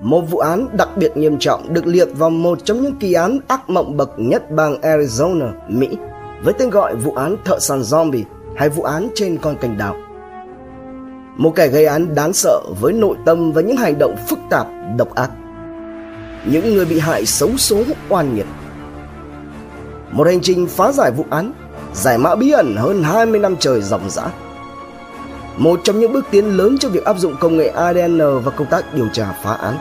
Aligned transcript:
một 0.00 0.20
vụ 0.20 0.38
án 0.38 0.66
đặc 0.76 0.88
biệt 0.96 1.16
nghiêm 1.16 1.38
trọng 1.38 1.74
được 1.74 1.86
liệt 1.86 2.08
vào 2.14 2.30
một 2.30 2.58
trong 2.64 2.82
những 2.82 2.96
kỳ 2.96 3.12
án 3.12 3.38
ác 3.48 3.70
mộng 3.70 3.96
bậc 3.96 4.10
nhất 4.16 4.50
bang 4.50 4.80
Arizona, 4.80 5.52
Mỹ, 5.68 5.88
với 6.44 6.54
tên 6.54 6.70
gọi 6.70 6.96
vụ 6.96 7.12
án 7.14 7.36
thợ 7.44 7.58
săn 7.58 7.80
zombie 7.80 8.22
hay 8.56 8.68
vụ 8.68 8.82
án 8.82 9.08
trên 9.14 9.38
con 9.38 9.56
cành 9.56 9.78
đào. 9.78 9.96
Một 11.36 11.52
kẻ 11.56 11.68
gây 11.68 11.86
án 11.86 12.14
đáng 12.14 12.32
sợ 12.32 12.60
với 12.80 12.92
nội 12.92 13.16
tâm 13.24 13.52
và 13.52 13.62
những 13.62 13.76
hành 13.76 13.98
động 13.98 14.16
phức 14.28 14.38
tạp, 14.50 14.66
độc 14.96 15.14
ác. 15.14 15.30
Những 16.46 16.74
người 16.74 16.84
bị 16.84 16.98
hại 16.98 17.26
xấu 17.26 17.56
số 17.56 17.82
oan 18.08 18.34
nghiệt. 18.34 18.46
Một 20.10 20.26
hành 20.26 20.40
trình 20.40 20.66
phá 20.66 20.92
giải 20.92 21.10
vụ 21.10 21.24
án, 21.30 21.52
giải 21.94 22.18
mã 22.18 22.34
bí 22.34 22.50
ẩn 22.50 22.76
hơn 22.76 23.02
20 23.02 23.40
năm 23.40 23.56
trời 23.58 23.80
dòng 23.80 24.10
dã. 24.10 24.28
Một 25.60 25.80
trong 25.84 26.00
những 26.00 26.12
bước 26.12 26.26
tiến 26.30 26.56
lớn 26.56 26.78
trong 26.78 26.92
việc 26.92 27.04
áp 27.04 27.18
dụng 27.18 27.36
công 27.40 27.56
nghệ 27.56 27.68
ADN 27.68 28.18
và 28.18 28.50
công 28.56 28.66
tác 28.70 28.94
điều 28.94 29.08
tra 29.08 29.32
phá 29.32 29.54
án. 29.54 29.76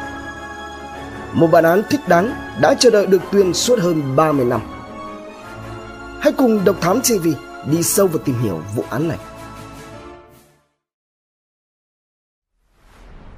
Một 1.33 1.47
bản 1.47 1.63
án 1.63 1.81
thích 1.89 1.99
đáng 2.07 2.33
đã 2.61 2.75
chờ 2.79 2.89
đợi 2.89 3.05
được 3.05 3.21
tuyên 3.31 3.53
suốt 3.53 3.79
hơn 3.79 4.15
30 4.15 4.45
năm. 4.45 4.61
Hãy 6.19 6.33
cùng 6.37 6.65
Độc 6.65 6.81
Thám 6.81 7.01
TV 7.01 7.27
đi 7.71 7.83
sâu 7.83 8.07
vào 8.07 8.17
tìm 8.17 8.35
hiểu 8.43 8.61
vụ 8.75 8.83
án 8.89 9.07
này. 9.07 9.17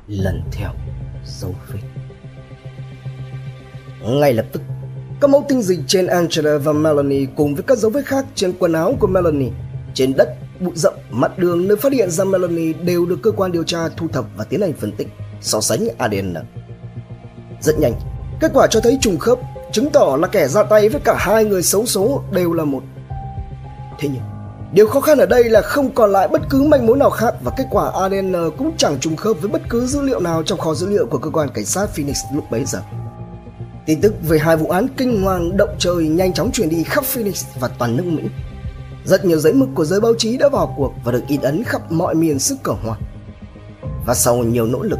Lần 0.08 0.41
theo 0.52 0.71
dấu 1.26 1.55
vết 1.70 1.80
Ngay 4.04 4.34
lập 4.34 4.46
tức, 4.52 4.62
các 5.21 5.30
mẫu 5.30 5.46
tinh 5.49 5.62
dịch 5.62 5.80
trên 5.88 6.08
Angela 6.08 6.58
và 6.58 6.73
Melanie 6.73 7.26
cùng 7.35 7.55
với 7.55 7.63
các 7.63 7.77
dấu 7.77 7.91
vết 7.91 8.05
khác 8.05 8.26
trên 8.35 8.54
quần 8.60 8.73
áo 8.73 8.96
của 8.99 9.08
Melanie, 9.08 9.52
trên 9.94 10.13
đất, 10.18 10.35
bụi 10.61 10.73
rậm, 10.75 10.93
mặt 11.09 11.38
đường 11.38 11.67
nơi 11.67 11.77
phát 11.77 11.93
hiện 11.93 12.11
ra 12.11 12.23
Melanie 12.23 12.73
đều 12.73 13.05
được 13.05 13.20
cơ 13.23 13.31
quan 13.31 13.51
điều 13.51 13.63
tra 13.63 13.89
thu 13.97 14.07
thập 14.07 14.25
và 14.38 14.43
tiến 14.43 14.61
hành 14.61 14.73
phân 14.73 14.91
tích, 14.91 15.07
so 15.41 15.61
sánh 15.61 15.87
ADN. 15.97 16.34
Rất 17.61 17.79
nhanh, 17.79 17.93
kết 18.39 18.51
quả 18.53 18.67
cho 18.67 18.79
thấy 18.79 18.97
trùng 19.01 19.17
khớp, 19.17 19.39
chứng 19.71 19.89
tỏ 19.89 20.17
là 20.21 20.27
kẻ 20.27 20.48
ra 20.48 20.63
tay 20.63 20.90
với 20.90 21.01
cả 21.01 21.15
hai 21.20 21.45
người 21.45 21.63
xấu 21.63 21.85
số 21.85 22.23
đều 22.31 22.53
là 22.53 22.65
một. 22.65 22.84
Thế 23.99 24.09
nhưng, 24.13 24.21
Điều 24.73 24.87
khó 24.87 25.01
khăn 25.01 25.18
ở 25.18 25.26
đây 25.26 25.43
là 25.43 25.62
không 25.62 25.91
còn 25.91 26.12
lại 26.12 26.27
bất 26.27 26.41
cứ 26.49 26.63
manh 26.63 26.85
mối 26.85 26.98
nào 26.98 27.09
khác 27.09 27.34
và 27.43 27.51
kết 27.57 27.65
quả 27.71 27.91
ADN 28.01 28.34
cũng 28.57 28.71
chẳng 28.77 28.99
trùng 28.99 29.15
khớp 29.15 29.41
với 29.41 29.51
bất 29.51 29.62
cứ 29.70 29.87
dữ 29.87 30.01
liệu 30.01 30.20
nào 30.20 30.43
trong 30.43 30.59
kho 30.59 30.73
dữ 30.73 30.90
liệu 30.90 31.05
của 31.05 31.18
cơ 31.18 31.29
quan 31.29 31.49
cảnh 31.53 31.65
sát 31.65 31.90
Phoenix 31.90 32.18
lúc 32.35 32.51
bấy 32.51 32.65
giờ. 32.65 32.81
Tin 33.85 34.01
tức 34.01 34.13
về 34.21 34.40
hai 34.40 34.57
vụ 34.57 34.68
án 34.68 34.87
kinh 34.98 35.23
hoàng 35.23 35.57
động 35.57 35.70
trời 35.79 36.07
nhanh 36.07 36.34
chóng 36.34 36.51
truyền 36.51 36.70
đi 36.70 36.84
khắp 36.84 37.03
Phoenix 37.03 37.46
và 37.59 37.68
toàn 37.68 37.98
nước 37.98 38.03
Mỹ. 38.05 38.23
Rất 39.05 39.26
nhiều 39.26 39.40
giấy 39.40 39.54
mực 39.54 39.70
của 39.76 39.85
giới 39.85 39.99
báo 39.99 40.13
chí 40.18 40.38
đã 40.38 40.49
vào 40.49 40.74
cuộc 40.77 40.94
và 41.04 41.12
được 41.12 41.24
in 41.27 41.41
ấn 41.41 41.63
khắp 41.63 41.91
mọi 41.91 42.16
miền 42.16 42.40
sức 42.40 42.57
cờ 42.63 42.71
hoa. 42.71 42.98
Và 44.05 44.13
sau 44.13 44.38
nhiều 44.38 44.66
nỗ 44.66 44.84
lực, 44.84 44.99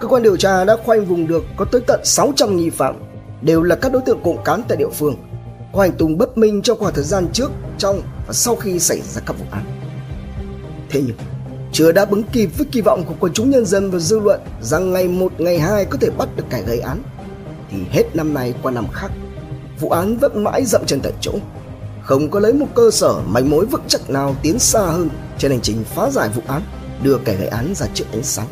cơ 0.00 0.08
quan 0.08 0.22
điều 0.22 0.36
tra 0.36 0.64
đã 0.64 0.76
khoanh 0.84 1.04
vùng 1.04 1.26
được 1.26 1.44
có 1.56 1.64
tới 1.64 1.80
tận 1.86 2.00
600 2.04 2.56
nghi 2.56 2.70
phạm, 2.70 2.96
đều 3.42 3.62
là 3.62 3.76
các 3.76 3.92
đối 3.92 4.02
tượng 4.02 4.22
cộng 4.24 4.44
cán 4.44 4.62
tại 4.68 4.76
địa 4.76 4.88
phương, 4.88 5.16
có 5.72 5.80
hành 5.80 5.92
tung 5.92 6.18
bất 6.18 6.38
minh 6.38 6.62
trong 6.62 6.78
khoảng 6.78 6.94
thời 6.94 7.04
gian 7.04 7.28
trước, 7.32 7.50
trong 7.78 8.00
và 8.26 8.32
sau 8.32 8.56
khi 8.56 8.78
xảy 8.78 9.00
ra 9.00 9.22
các 9.26 9.38
vụ 9.38 9.44
án. 9.50 9.64
Thế 10.90 11.02
nhưng, 11.06 11.16
chưa 11.72 11.92
đáp 11.92 12.10
ứng 12.10 12.22
kịp 12.22 12.46
với 12.46 12.66
kỳ 12.72 12.80
vọng 12.80 13.04
của 13.06 13.14
quần 13.20 13.32
chúng 13.32 13.50
nhân 13.50 13.64
dân 13.64 13.90
và 13.90 13.98
dư 13.98 14.20
luận 14.20 14.40
rằng 14.60 14.92
ngày 14.92 15.08
một 15.08 15.32
ngày 15.38 15.58
hai 15.58 15.84
có 15.84 15.98
thể 16.00 16.10
bắt 16.10 16.28
được 16.36 16.44
kẻ 16.50 16.62
gây 16.66 16.80
án, 16.80 17.02
thì 17.70 17.78
hết 17.90 18.16
năm 18.16 18.34
nay 18.34 18.54
qua 18.62 18.72
năm 18.72 18.86
khác, 18.92 19.10
vụ 19.80 19.90
án 19.90 20.16
vẫn 20.16 20.44
mãi 20.44 20.64
dậm 20.64 20.82
chân 20.86 21.00
tại 21.02 21.12
chỗ, 21.20 21.32
không 22.08 22.30
có 22.30 22.40
lấy 22.40 22.52
một 22.52 22.66
cơ 22.74 22.90
sở 22.90 23.14
manh 23.26 23.50
mối 23.50 23.66
vững 23.66 23.82
chắc 23.88 24.10
nào 24.10 24.36
tiến 24.42 24.58
xa 24.58 24.80
hơn 24.80 25.08
trên 25.38 25.50
hành 25.50 25.60
trình 25.60 25.84
phá 25.84 26.10
giải 26.10 26.28
vụ 26.28 26.42
án, 26.46 26.62
đưa 27.02 27.18
kẻ 27.24 27.34
gây 27.34 27.48
án 27.48 27.74
ra 27.74 27.86
trước 27.94 28.04
ánh 28.12 28.22
sáng. 28.22 28.46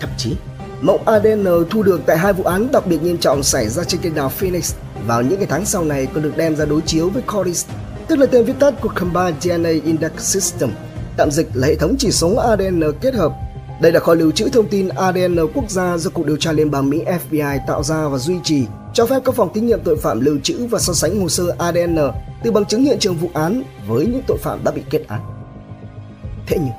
Thậm 0.00 0.10
chí, 0.16 0.36
mẫu 0.80 0.98
ADN 1.06 1.46
thu 1.70 1.82
được 1.82 2.00
tại 2.06 2.18
hai 2.18 2.32
vụ 2.32 2.44
án 2.44 2.72
đặc 2.72 2.86
biệt 2.86 3.02
nghiêm 3.02 3.18
trọng 3.18 3.42
xảy 3.42 3.68
ra 3.68 3.84
trên 3.84 4.00
kênh 4.00 4.14
đảo 4.14 4.28
Phoenix 4.28 4.74
vào 5.06 5.22
những 5.22 5.38
ngày 5.38 5.46
tháng 5.50 5.64
sau 5.64 5.84
này 5.84 6.06
còn 6.14 6.22
được 6.22 6.36
đem 6.36 6.56
ra 6.56 6.64
đối 6.64 6.80
chiếu 6.80 7.08
với 7.08 7.22
CODIS 7.22 7.66
tức 8.08 8.16
là 8.18 8.26
tên 8.26 8.44
viết 8.44 8.54
tắt 8.60 8.74
của 8.80 8.90
Combined 9.00 9.34
DNA 9.40 9.70
Index 9.84 10.12
System, 10.18 10.70
tạm 11.16 11.30
dịch 11.30 11.48
là 11.54 11.66
hệ 11.66 11.74
thống 11.74 11.94
chỉ 11.98 12.10
số 12.10 12.36
ADN 12.36 12.82
kết 13.00 13.14
hợp. 13.14 13.32
Đây 13.80 13.92
là 13.92 14.00
kho 14.00 14.14
lưu 14.14 14.30
trữ 14.30 14.48
thông 14.48 14.68
tin 14.68 14.88
ADN 14.88 15.36
quốc 15.54 15.70
gia 15.70 15.96
do 15.96 16.10
Cục 16.10 16.26
Điều 16.26 16.36
tra 16.36 16.52
Liên 16.52 16.70
bang 16.70 16.90
Mỹ 16.90 17.04
FBI 17.04 17.58
tạo 17.66 17.82
ra 17.82 18.08
và 18.08 18.18
duy 18.18 18.34
trì, 18.44 18.64
cho 18.94 19.06
phép 19.06 19.22
các 19.24 19.34
phòng 19.34 19.52
thí 19.54 19.60
nghiệm 19.60 19.80
tội 19.84 19.96
phạm 19.96 20.20
lưu 20.20 20.38
trữ 20.42 20.66
và 20.66 20.78
so 20.78 20.92
sánh 20.92 21.20
hồ 21.20 21.28
sơ 21.28 21.54
ADN 21.58 21.96
từ 22.44 22.52
bằng 22.52 22.64
chứng 22.64 22.84
hiện 22.84 22.98
trường 22.98 23.16
vụ 23.16 23.30
án 23.34 23.62
với 23.88 24.06
những 24.06 24.22
tội 24.26 24.38
phạm 24.38 24.64
đã 24.64 24.70
bị 24.70 24.82
kết 24.90 25.08
án. 25.08 25.20
Thế 26.46 26.56
nhưng, 26.60 26.72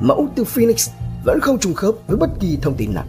mẫu 0.00 0.28
từ 0.36 0.44
Phoenix 0.44 0.88
vẫn 1.24 1.38
không 1.42 1.58
trùng 1.58 1.74
khớp 1.74 1.94
với 2.06 2.16
bất 2.16 2.30
kỳ 2.40 2.58
thông 2.62 2.74
tin 2.74 2.94
nào. 2.94 3.06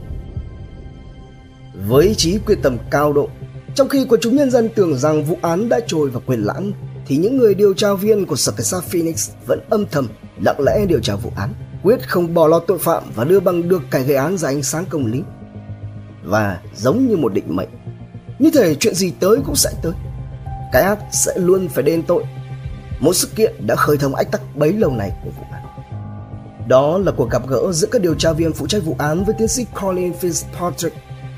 Với 1.88 2.16
trí 2.16 2.39
quyết 2.45 2.57
tâm 2.63 2.78
cao 2.91 3.13
độ, 3.13 3.29
trong 3.75 3.89
khi 3.89 4.06
quần 4.09 4.22
chúng 4.22 4.35
nhân 4.35 4.51
dân 4.51 4.69
tưởng 4.75 4.97
rằng 4.97 5.23
vụ 5.23 5.38
án 5.41 5.69
đã 5.69 5.79
trôi 5.88 6.09
vào 6.09 6.22
quên 6.25 6.41
lãng 6.41 6.72
thì 7.07 7.18
những 7.18 7.38
người 7.38 7.56
điều 7.56 7.73
tra 7.73 7.94
viên 7.94 8.25
của 8.25 8.35
sở 8.35 8.51
cảnh 8.51 8.66
sát 8.66 8.84
Phoenix 8.84 9.29
vẫn 9.47 9.59
âm 9.69 9.85
thầm 9.91 10.07
lặng 10.45 10.59
lẽ 10.66 10.85
điều 10.88 11.00
tra 11.00 11.16
vụ 11.16 11.31
án, 11.35 11.53
quyết 11.84 12.09
không 12.09 12.34
bỏ 12.34 12.47
lọt 12.47 12.63
tội 12.67 12.79
phạm 12.79 13.03
và 13.16 13.23
đưa 13.23 13.40
bằng 13.40 13.69
được 13.69 13.81
kẻ 13.91 14.03
gây 14.03 14.16
án 14.17 14.38
ra 14.38 14.50
ánh 14.50 14.63
sáng 14.63 14.85
công 14.90 15.06
lý. 15.06 15.23
Và 16.23 16.59
giống 16.75 17.07
như 17.07 17.17
một 17.17 17.34
định 17.34 17.56
mệnh, 17.56 17.69
như 18.40 18.51
thể 18.53 18.75
chuyện 18.75 18.95
gì 18.95 19.13
tới 19.19 19.38
cũng 19.45 19.56
sẽ 19.56 19.69
tới. 19.81 19.94
Cái 20.72 20.81
ác 20.81 21.00
sẽ 21.12 21.34
luôn 21.35 21.68
phải 21.68 21.84
đền 21.84 22.03
tội. 22.03 22.23
Một 23.00 23.13
sự 23.13 23.28
kiện 23.35 23.68
đã 23.68 23.75
khơi 23.75 23.97
thông 23.97 24.16
ách 24.16 24.31
tắc 24.31 24.41
bấy 24.56 24.73
lâu 24.73 24.91
này 24.91 25.12
của 25.23 25.29
vụ 25.29 25.44
án. 25.51 25.63
Đó 26.68 26.97
là 26.97 27.12
cuộc 27.18 27.29
gặp 27.29 27.47
gỡ 27.47 27.72
giữa 27.72 27.88
các 27.91 28.01
điều 28.01 28.16
tra 28.16 28.34
viên 28.34 28.53
phụ 28.53 28.68
trách 28.68 28.85
vụ 28.85 28.95
án 29.00 29.23
với 29.23 29.35
tiến 29.38 29.47
sĩ 29.47 29.66
Colin 29.81 30.13
Fitzpatrick 30.22 30.89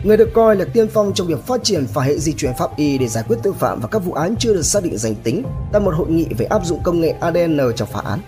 Người 0.03 0.18
được 0.18 0.30
coi 0.34 0.56
là 0.56 0.66
tiên 0.66 0.88
phong 0.94 1.13
trong 1.13 1.28
việc 1.28 1.46
phát 1.46 1.63
triển 1.63 1.88
phả 1.88 2.01
hệ 2.01 2.18
di 2.18 2.34
truyền 2.34 2.53
pháp 2.57 2.78
y 2.78 2.97
để 2.97 3.07
giải 3.07 3.24
quyết 3.28 3.38
tội 3.44 3.53
phạm 3.53 3.80
và 3.80 3.88
các 3.88 4.00
vụ 4.00 4.13
án 4.13 4.35
chưa 4.40 4.53
được 4.53 4.62
xác 4.62 4.84
định 4.84 4.97
danh 4.97 5.16
tính 5.16 5.44
tại 5.72 5.81
một 5.81 5.94
hội 5.96 6.09
nghị 6.09 6.28
về 6.38 6.46
áp 6.46 6.66
dụng 6.66 6.80
công 6.84 7.01
nghệ 7.01 7.09
ADN 7.09 7.57
trong 7.75 7.90
phá 7.91 8.01
án. 8.06 8.19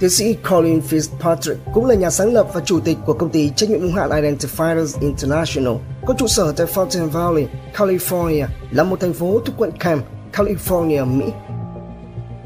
Tiến 0.00 0.10
sĩ 0.10 0.36
Colin 0.50 0.80
Fitzpatrick 0.90 1.56
cũng 1.74 1.86
là 1.86 1.94
nhà 1.94 2.10
sáng 2.10 2.32
lập 2.32 2.46
và 2.54 2.60
chủ 2.60 2.80
tịch 2.80 2.98
của 3.06 3.12
công 3.12 3.30
ty 3.30 3.50
trách 3.56 3.70
nhiệm 3.70 3.80
hữu 3.80 3.92
hạn 3.92 4.10
Identifiers 4.10 5.00
International, 5.00 5.74
có 6.06 6.14
trụ 6.18 6.26
sở 6.26 6.52
tại 6.52 6.66
Fountain 6.66 7.08
Valley, 7.08 7.46
California, 7.74 8.46
là 8.70 8.84
một 8.84 9.00
thành 9.00 9.12
phố 9.12 9.40
thuộc 9.44 9.56
quận 9.58 9.70
Cam, 9.78 10.02
California, 10.32 11.06
Mỹ. 11.06 11.24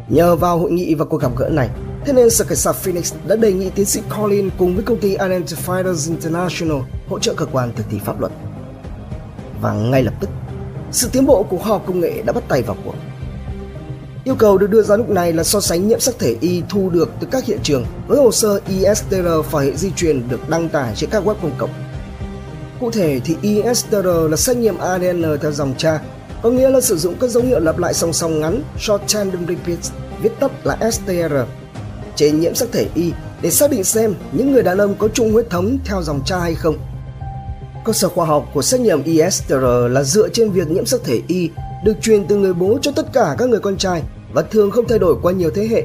Nhờ 0.09 0.37
vào 0.37 0.59
hội 0.59 0.73
nghị 0.73 0.95
và 0.95 1.05
cuộc 1.05 1.23
gặp 1.23 1.37
gỡ 1.37 1.49
này, 1.49 1.69
Thế 2.05 2.13
nên 2.13 2.31
Sở 2.31 2.45
Cảnh 2.45 2.57
sát 2.57 2.73
Phoenix 2.73 3.15
đã 3.27 3.37
đề 3.37 3.53
nghị 3.53 3.71
tiến 3.71 3.87
sĩ 3.87 4.01
Colin 4.17 4.51
cùng 4.59 4.75
với 4.75 4.85
công 4.85 4.99
ty 4.99 5.17
Identifiers 5.17 6.11
International 6.11 6.79
hỗ 7.09 7.19
trợ 7.19 7.35
cơ 7.35 7.47
quan 7.47 7.73
thực 7.77 7.87
thi 7.91 7.99
pháp 8.05 8.21
luật. 8.21 8.33
Và 9.61 9.73
ngay 9.73 10.03
lập 10.03 10.15
tức, 10.21 10.31
sự 10.93 11.09
tiến 11.13 11.27
bộ 11.27 11.43
của 11.43 11.57
khoa 11.57 11.69
học 11.69 11.83
công 11.87 12.01
nghệ 12.01 12.23
đã 12.27 12.33
bắt 12.33 12.45
tay 12.49 12.63
vào 12.63 12.77
cuộc. 12.85 12.95
Yêu 14.25 14.35
cầu 14.35 14.59
được 14.59 14.71
đưa 14.71 14.83
ra 14.83 14.97
lúc 14.97 15.11
này 15.11 15.33
là 15.33 15.45
so 15.45 15.61
sánh 15.61 15.89
nhiễm 15.89 16.01
sắc 16.01 16.19
thể 16.19 16.37
Y 16.41 16.63
thu 16.69 16.91
được 16.91 17.11
từ 17.21 17.27
các 17.31 17.45
hiện 17.45 17.59
trường 17.63 17.87
với 18.07 18.19
hồ 18.19 18.33
sơ 18.33 18.61
ISTR 18.69 19.27
và 19.51 19.61
hệ 19.61 19.77
di 19.77 19.91
truyền 19.97 20.29
được 20.29 20.49
đăng 20.49 20.69
tải 20.69 20.93
trên 20.97 21.11
các 21.11 21.25
web 21.25 21.35
công 21.43 21.55
cộng. 21.59 21.71
Cụ 22.81 22.91
thể 22.91 23.21
thì 23.25 23.37
ISTR 23.43 24.07
là 24.31 24.37
xét 24.37 24.57
nghiệm 24.57 24.79
ADN 24.79 25.23
theo 25.43 25.53
dòng 25.53 25.75
cha, 25.79 26.01
có 26.43 26.51
nghĩa 26.51 26.71
là 26.71 26.81
sử 26.81 26.97
dụng 26.97 27.15
các 27.21 27.31
dấu 27.31 27.43
hiệu 27.43 27.61
lặp 27.61 27.79
lại 27.79 27.95
song 27.95 28.13
song 28.13 28.41
ngắn 28.41 28.63
Short 28.81 29.03
Tandem 29.15 29.47
Repeats, 29.49 29.91
viết 30.23 30.41
tắt 30.41 30.51
là 30.65 30.91
STR 30.91 31.35
trên 32.17 32.41
nhiễm 32.41 32.55
sắc 32.55 32.69
thể 32.73 32.87
Y 32.95 33.13
để 33.43 33.51
xác 33.51 33.71
định 33.71 33.85
xem 33.85 34.15
những 34.33 34.53
người 34.53 34.63
đàn 34.63 34.79
ông 34.79 34.95
có 34.99 35.09
chung 35.15 35.33
huyết 35.33 35.51
thống 35.51 35.79
theo 35.85 36.03
dòng 36.03 36.21
cha 36.27 36.39
hay 36.39 36.55
không. 36.55 36.79
Cơ 37.85 37.93
sở 37.93 38.09
khoa 38.09 38.27
học 38.27 38.47
của 38.55 38.63
xét 38.63 38.81
nghiệm 38.81 39.03
ISTR 39.03 39.65
là 39.91 40.03
dựa 40.03 40.29
trên 40.29 40.51
việc 40.51 40.71
nhiễm 40.71 40.87
sắc 40.87 41.01
thể 41.05 41.21
Y 41.27 41.51
được 41.85 41.97
truyền 42.03 42.27
từ 42.27 42.37
người 42.37 42.55
bố 42.55 42.79
cho 42.83 42.93
tất 42.97 43.13
cả 43.13 43.35
các 43.39 43.49
người 43.49 43.61
con 43.61 43.77
trai 43.77 44.03
và 44.33 44.43
thường 44.43 44.71
không 44.71 44.89
thay 44.89 44.99
đổi 44.99 45.17
qua 45.23 45.33
nhiều 45.33 45.51
thế 45.55 45.67
hệ. 45.67 45.83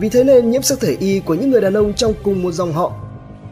Vì 0.00 0.08
thế 0.08 0.24
nên 0.24 0.50
nhiễm 0.50 0.62
sắc 0.62 0.80
thể 0.80 0.96
Y 1.00 1.20
của 1.20 1.34
những 1.34 1.50
người 1.50 1.60
đàn 1.60 1.74
ông 1.74 1.94
trong 1.94 2.14
cùng 2.22 2.42
một 2.42 2.52
dòng 2.52 2.72
họ 2.72 2.92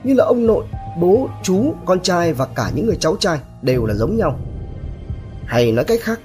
như 0.05 0.15
là 0.15 0.25
ông 0.25 0.47
nội, 0.47 0.65
bố, 1.01 1.29
chú, 1.43 1.75
con 1.85 2.01
trai 2.01 2.33
và 2.33 2.47
cả 2.47 2.71
những 2.75 2.87
người 2.87 2.97
cháu 3.01 3.17
trai 3.21 3.39
đều 3.63 3.87
là 3.87 3.95
giống 3.95 4.17
nhau. 4.17 4.39
Hay 5.47 5.73
nói 5.73 5.85
cách 5.85 6.01
khác, 6.03 6.21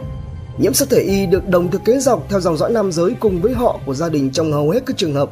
nhiễm 0.58 0.74
sắc 0.74 0.90
thể 0.90 1.00
Y 1.00 1.26
được 1.26 1.50
đồng 1.50 1.72
thực 1.72 1.86
kế 1.86 2.00
dọc 2.00 2.30
theo 2.30 2.40
dòng 2.40 2.58
dõi 2.58 2.72
nam 2.72 2.92
giới 2.92 3.14
cùng 3.20 3.42
với 3.42 3.54
họ 3.54 3.80
của 3.86 3.94
gia 3.94 4.10
đình 4.10 4.32
trong 4.32 4.52
hầu 4.52 4.70
hết 4.70 4.84
các 4.86 4.98
trường 4.98 5.14
hợp 5.14 5.30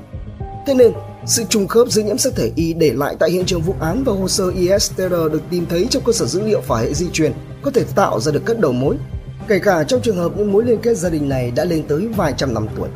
Thế 0.65 0.73
nên, 0.73 0.93
sự 1.25 1.43
trùng 1.49 1.67
khớp 1.67 1.87
giữa 1.87 2.03
nhiễm 2.03 2.17
sắc 2.17 2.35
thể 2.35 2.51
Y 2.55 2.73
để 2.73 2.93
lại 2.93 3.15
tại 3.19 3.31
hiện 3.31 3.45
trường 3.45 3.61
vụ 3.61 3.75
án 3.79 4.03
và 4.03 4.13
hồ 4.13 4.27
sơ 4.27 4.49
ISTR 4.49 5.01
được 5.11 5.41
tìm 5.49 5.65
thấy 5.69 5.87
trong 5.89 6.03
cơ 6.03 6.11
sở 6.11 6.25
dữ 6.25 6.41
liệu 6.45 6.61
phả 6.61 6.77
hệ 6.77 6.93
di 6.93 7.09
truyền 7.09 7.33
có 7.61 7.71
thể 7.71 7.83
tạo 7.95 8.19
ra 8.19 8.31
được 8.31 8.41
các 8.45 8.59
đầu 8.59 8.71
mối, 8.71 8.97
kể 9.47 9.59
cả 9.59 9.83
trong 9.83 10.01
trường 10.01 10.17
hợp 10.17 10.31
những 10.37 10.51
mối 10.51 10.63
liên 10.63 10.79
kết 10.81 10.97
gia 10.97 11.09
đình 11.09 11.29
này 11.29 11.51
đã 11.55 11.65
lên 11.65 11.83
tới 11.87 12.07
vài 12.07 12.33
trăm 12.37 12.53
năm 12.53 12.67
tuổi. 12.77 12.89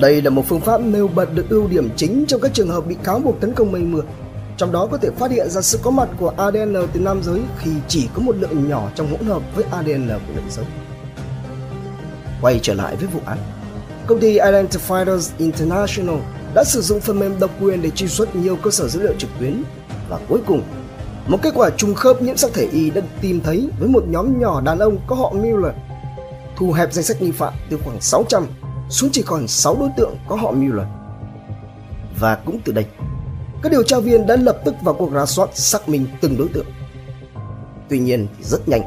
Đây 0.00 0.22
là 0.22 0.30
một 0.30 0.42
phương 0.48 0.60
pháp 0.60 0.80
nêu 0.80 1.08
bật 1.08 1.34
được 1.34 1.48
ưu 1.48 1.68
điểm 1.68 1.88
chính 1.96 2.24
trong 2.28 2.40
các 2.40 2.54
trường 2.54 2.68
hợp 2.68 2.86
bị 2.86 2.96
cáo 3.04 3.18
buộc 3.18 3.40
tấn 3.40 3.52
công 3.52 3.72
mây 3.72 3.82
mưa, 3.82 4.02
trong 4.56 4.72
đó 4.72 4.88
có 4.90 4.98
thể 4.98 5.10
phát 5.10 5.30
hiện 5.30 5.50
ra 5.50 5.60
sự 5.60 5.78
có 5.82 5.90
mặt 5.90 6.08
của 6.18 6.32
ADN 6.36 6.74
từ 6.92 7.00
nam 7.00 7.22
giới 7.22 7.40
khi 7.58 7.70
chỉ 7.88 8.08
có 8.14 8.22
một 8.22 8.36
lượng 8.36 8.68
nhỏ 8.68 8.90
trong 8.94 9.10
hỗn 9.10 9.24
hợp 9.24 9.42
với 9.54 9.64
ADN 9.70 10.08
của 10.08 10.32
nữ 10.34 10.42
giới. 10.50 10.64
Quay 12.42 12.60
trở 12.62 12.74
lại 12.74 12.96
với 12.96 13.06
vụ 13.06 13.20
án, 13.26 13.38
công 14.06 14.20
ty 14.20 14.38
Identifiers 14.38 15.30
International 15.38 16.18
đã 16.54 16.64
sử 16.64 16.80
dụng 16.80 17.00
phần 17.00 17.18
mềm 17.18 17.38
độc 17.40 17.50
quyền 17.60 17.82
để 17.82 17.90
truy 17.90 18.08
xuất 18.08 18.36
nhiều 18.36 18.56
cơ 18.56 18.70
sở 18.70 18.88
dữ 18.88 19.02
liệu 19.02 19.14
trực 19.18 19.30
tuyến 19.40 19.62
và 20.08 20.18
cuối 20.28 20.40
cùng 20.46 20.62
một 21.28 21.38
kết 21.42 21.54
quả 21.54 21.70
trùng 21.70 21.94
khớp 21.94 22.22
nhiễm 22.22 22.36
sắc 22.36 22.50
thể 22.54 22.68
Y 22.72 22.90
đã 22.90 23.00
tìm 23.20 23.40
thấy 23.40 23.70
với 23.78 23.88
một 23.88 24.04
nhóm 24.08 24.40
nhỏ 24.40 24.60
đàn 24.60 24.78
ông 24.78 24.98
có 25.06 25.16
họ 25.16 25.32
Miller. 25.32 25.74
Thu 26.56 26.72
hẹp 26.72 26.92
danh 26.92 27.04
sách 27.04 27.22
nghi 27.22 27.30
phạm 27.30 27.52
từ 27.70 27.78
khoảng 27.84 28.00
600 28.00 28.46
xuống 28.88 29.10
chỉ 29.12 29.22
còn 29.22 29.48
6 29.48 29.76
đối 29.80 29.90
tượng 29.96 30.16
có 30.28 30.36
họ 30.36 30.50
Miller. 30.50 30.86
Và 32.20 32.34
cũng 32.34 32.60
từ 32.64 32.72
đây, 32.72 32.86
các 33.62 33.72
điều 33.72 33.82
tra 33.82 33.98
viên 33.98 34.26
đã 34.26 34.36
lập 34.36 34.60
tức 34.64 34.74
vào 34.82 34.94
cuộc 34.94 35.10
rà 35.12 35.26
soát 35.26 35.48
xác 35.54 35.88
minh 35.88 36.06
từng 36.20 36.36
đối 36.38 36.48
tượng. 36.48 36.66
Tuy 37.88 37.98
nhiên 37.98 38.26
thì 38.38 38.44
rất 38.44 38.68
nhanh, 38.68 38.82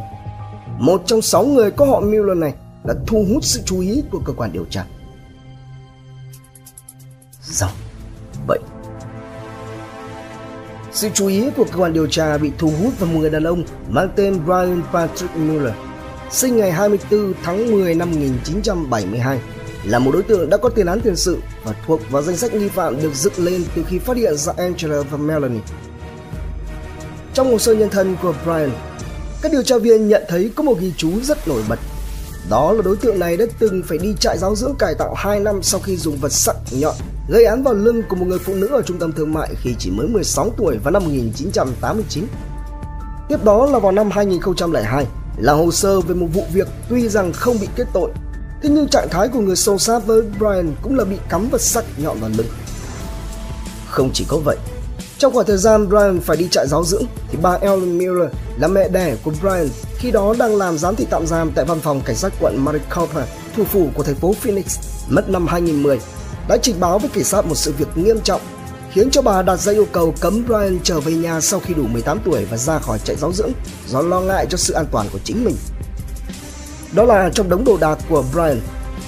một 0.79 1.01
trong 1.05 1.21
sáu 1.21 1.45
người 1.45 1.71
có 1.71 1.85
họ 1.85 1.99
Miller 1.99 2.37
này 2.37 2.53
đã 2.83 2.93
thu 3.07 3.25
hút 3.29 3.43
sự 3.43 3.61
chú 3.65 3.79
ý 3.79 4.03
của 4.11 4.19
cơ 4.25 4.33
quan 4.33 4.53
điều 4.53 4.65
tra. 4.65 4.85
Dòng 7.41 7.71
sự 10.91 11.09
chú 11.13 11.27
ý 11.27 11.49
của 11.57 11.63
cơ 11.63 11.77
quan 11.77 11.93
điều 11.93 12.07
tra 12.07 12.37
bị 12.37 12.51
thu 12.57 12.71
hút 12.81 12.99
vào 12.99 13.09
một 13.09 13.19
người 13.19 13.29
đàn 13.29 13.43
ông 13.43 13.63
mang 13.89 14.09
tên 14.15 14.45
Brian 14.45 14.81
Patrick 14.93 15.35
Miller, 15.35 15.73
sinh 16.31 16.57
ngày 16.57 16.71
24 16.71 17.33
tháng 17.43 17.71
10 17.71 17.95
năm 17.95 18.11
1972, 18.11 19.39
là 19.83 19.99
một 19.99 20.11
đối 20.13 20.23
tượng 20.23 20.49
đã 20.49 20.57
có 20.57 20.69
tiền 20.69 20.85
án 20.85 21.01
tiền 21.01 21.15
sự 21.15 21.37
và 21.63 21.73
thuộc 21.85 22.01
vào 22.11 22.21
danh 22.21 22.37
sách 22.37 22.53
nghi 22.53 22.69
phạm 22.69 23.01
được 23.01 23.13
dựng 23.13 23.33
lên 23.37 23.63
từ 23.75 23.83
khi 23.87 23.99
phát 23.99 24.17
hiện 24.17 24.37
ra 24.37 24.53
Angela 24.57 25.01
và 25.11 25.17
Melanie. 25.17 25.61
Trong 27.33 27.51
hồ 27.51 27.57
sơ 27.57 27.73
nhân 27.73 27.89
thân 27.89 28.15
của 28.21 28.33
Brian, 28.43 28.71
các 29.41 29.51
điều 29.51 29.63
tra 29.63 29.77
viên 29.77 30.07
nhận 30.07 30.23
thấy 30.29 30.51
có 30.55 30.63
một 30.63 30.79
ghi 30.79 30.93
chú 30.97 31.21
rất 31.21 31.47
nổi 31.47 31.63
bật. 31.69 31.79
Đó 32.49 32.73
là 32.73 32.81
đối 32.81 32.95
tượng 32.95 33.19
này 33.19 33.37
đã 33.37 33.45
từng 33.59 33.83
phải 33.87 33.97
đi 33.97 34.15
trại 34.19 34.37
giáo 34.37 34.55
dưỡng 34.55 34.75
cải 34.79 34.95
tạo 34.95 35.13
2 35.17 35.39
năm 35.39 35.63
sau 35.63 35.79
khi 35.79 35.97
dùng 35.97 36.17
vật 36.17 36.31
sắc 36.31 36.55
nhọn 36.71 36.95
gây 37.29 37.45
án 37.45 37.63
vào 37.63 37.73
lưng 37.73 38.03
của 38.09 38.15
một 38.15 38.25
người 38.25 38.39
phụ 38.39 38.53
nữ 38.55 38.67
ở 38.67 38.81
trung 38.81 38.99
tâm 38.99 39.11
thương 39.11 39.33
mại 39.33 39.49
khi 39.61 39.75
chỉ 39.79 39.91
mới 39.91 40.07
16 40.07 40.49
tuổi 40.57 40.77
vào 40.83 40.91
năm 40.91 41.03
1989. 41.03 42.25
Tiếp 43.29 43.43
đó 43.43 43.65
là 43.65 43.79
vào 43.79 43.91
năm 43.91 44.11
2002 44.11 45.05
là 45.37 45.53
hồ 45.53 45.71
sơ 45.71 46.01
về 46.01 46.15
một 46.15 46.27
vụ 46.33 46.43
việc 46.53 46.67
tuy 46.89 47.09
rằng 47.09 47.33
không 47.33 47.57
bị 47.61 47.67
kết 47.75 47.87
tội, 47.93 48.11
thế 48.63 48.69
nhưng 48.69 48.87
trạng 48.87 49.09
thái 49.09 49.27
của 49.27 49.39
người 49.39 49.55
sâu 49.55 49.77
sát 49.77 49.99
với 50.05 50.21
Brian 50.21 50.73
cũng 50.81 50.97
là 50.97 51.05
bị 51.05 51.17
cắm 51.29 51.49
vật 51.49 51.61
sắc 51.61 51.85
nhọn 51.97 52.19
vào 52.19 52.29
lưng. 52.37 52.47
Không 53.89 54.09
chỉ 54.13 54.25
có 54.27 54.37
vậy, 54.45 54.57
trong 55.17 55.33
khoảng 55.33 55.45
thời 55.45 55.57
gian 55.57 55.89
Brian 55.89 56.19
phải 56.19 56.37
đi 56.37 56.47
trại 56.51 56.67
giáo 56.67 56.83
dưỡng 56.83 57.03
thì 57.31 57.37
bà 57.41 57.57
Ellen 57.61 57.97
Miller 57.97 58.29
là 58.57 58.67
mẹ 58.67 58.89
đẻ 58.89 59.15
của 59.23 59.31
Brian 59.41 59.69
khi 59.97 60.11
đó 60.11 60.35
đang 60.39 60.55
làm 60.55 60.77
giám 60.77 60.95
thị 60.95 61.07
tạm 61.09 61.27
giam 61.27 61.51
tại 61.55 61.65
văn 61.65 61.79
phòng 61.79 62.01
cảnh 62.05 62.15
sát 62.15 62.33
quận 62.41 62.65
Maricopa, 62.65 63.25
thủ 63.55 63.63
phủ 63.63 63.89
của 63.93 64.03
thành 64.03 64.15
phố 64.15 64.33
Phoenix, 64.33 64.79
mất 65.09 65.29
năm 65.29 65.47
2010 65.47 65.99
đã 66.49 66.57
trình 66.61 66.79
báo 66.79 66.99
với 66.99 67.09
cảnh 67.09 67.23
sát 67.23 67.45
một 67.45 67.55
sự 67.55 67.73
việc 67.77 67.87
nghiêm 67.95 68.21
trọng 68.23 68.41
khiến 68.91 69.09
cho 69.11 69.21
bà 69.21 69.41
đặt 69.41 69.55
ra 69.55 69.71
yêu 69.71 69.85
cầu 69.91 70.13
cấm 70.19 70.45
Brian 70.45 70.79
trở 70.83 70.99
về 70.99 71.13
nhà 71.13 71.41
sau 71.41 71.59
khi 71.59 71.73
đủ 71.73 71.83
18 71.87 72.19
tuổi 72.25 72.45
và 72.45 72.57
ra 72.57 72.79
khỏi 72.79 72.99
trại 72.99 73.15
giáo 73.15 73.33
dưỡng 73.33 73.51
do 73.87 74.01
lo 74.01 74.21
ngại 74.21 74.45
cho 74.49 74.57
sự 74.57 74.73
an 74.73 74.85
toàn 74.91 75.07
của 75.13 75.19
chính 75.23 75.45
mình. 75.45 75.55
Đó 76.93 77.03
là 77.03 77.29
trong 77.33 77.49
đống 77.49 77.63
đồ 77.63 77.77
đạc 77.77 77.99
của 78.09 78.23
Brian, 78.33 78.61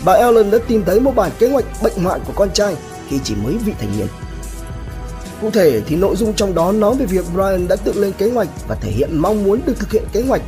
bà 0.05 0.13
Ellen 0.13 0.51
đã 0.51 0.57
tìm 0.67 0.83
thấy 0.85 0.99
một 0.99 1.15
bản 1.15 1.31
kế 1.39 1.49
hoạch 1.49 1.65
bệnh 1.83 2.03
hoạn 2.03 2.21
của 2.27 2.33
con 2.35 2.51
trai 2.53 2.75
khi 3.09 3.19
chỉ 3.23 3.35
mới 3.35 3.57
vị 3.65 3.73
thành 3.79 3.97
niên. 3.97 4.07
Cụ 5.41 5.51
thể 5.51 5.81
thì 5.87 5.95
nội 5.95 6.15
dung 6.15 6.33
trong 6.33 6.55
đó 6.55 6.71
nói 6.71 6.95
về 6.95 7.05
việc 7.05 7.25
Brian 7.33 7.67
đã 7.67 7.75
tự 7.75 7.93
lên 7.93 8.11
kế 8.17 8.29
hoạch 8.29 8.49
và 8.67 8.75
thể 8.75 8.91
hiện 8.91 9.17
mong 9.17 9.43
muốn 9.43 9.61
được 9.65 9.79
thực 9.79 9.91
hiện 9.91 10.03
kế 10.13 10.21
hoạch 10.21 10.41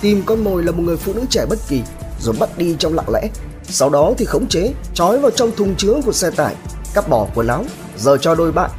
tìm 0.00 0.22
con 0.26 0.44
mồi 0.44 0.62
là 0.62 0.72
một 0.72 0.82
người 0.82 0.96
phụ 0.96 1.12
nữ 1.12 1.22
trẻ 1.30 1.46
bất 1.50 1.58
kỳ 1.68 1.82
rồi 2.20 2.34
bắt 2.40 2.58
đi 2.58 2.76
trong 2.78 2.94
lặng 2.94 3.10
lẽ 3.12 3.28
sau 3.70 3.90
đó 3.90 4.12
thì 4.18 4.24
khống 4.24 4.48
chế, 4.48 4.72
trói 4.94 5.18
vào 5.18 5.30
trong 5.30 5.56
thùng 5.56 5.76
chứa 5.76 5.94
của 6.06 6.12
xe 6.12 6.30
tải, 6.30 6.54
cắt 6.94 7.08
bỏ 7.08 7.26
quần 7.34 7.46
áo, 7.46 7.64
giờ 7.98 8.16
cho 8.20 8.34
đôi 8.34 8.52
bạn. 8.52 8.70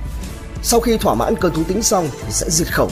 Sau 0.64 0.80
khi 0.80 0.98
thỏa 0.98 1.16
mãn 1.16 1.36
cơn 1.36 1.54
thú 1.54 1.64
tính 1.68 1.84
xong 1.84 2.10
thì 2.22 2.32
sẽ 2.32 2.50
diệt 2.50 2.74
khẩu. 2.74 2.90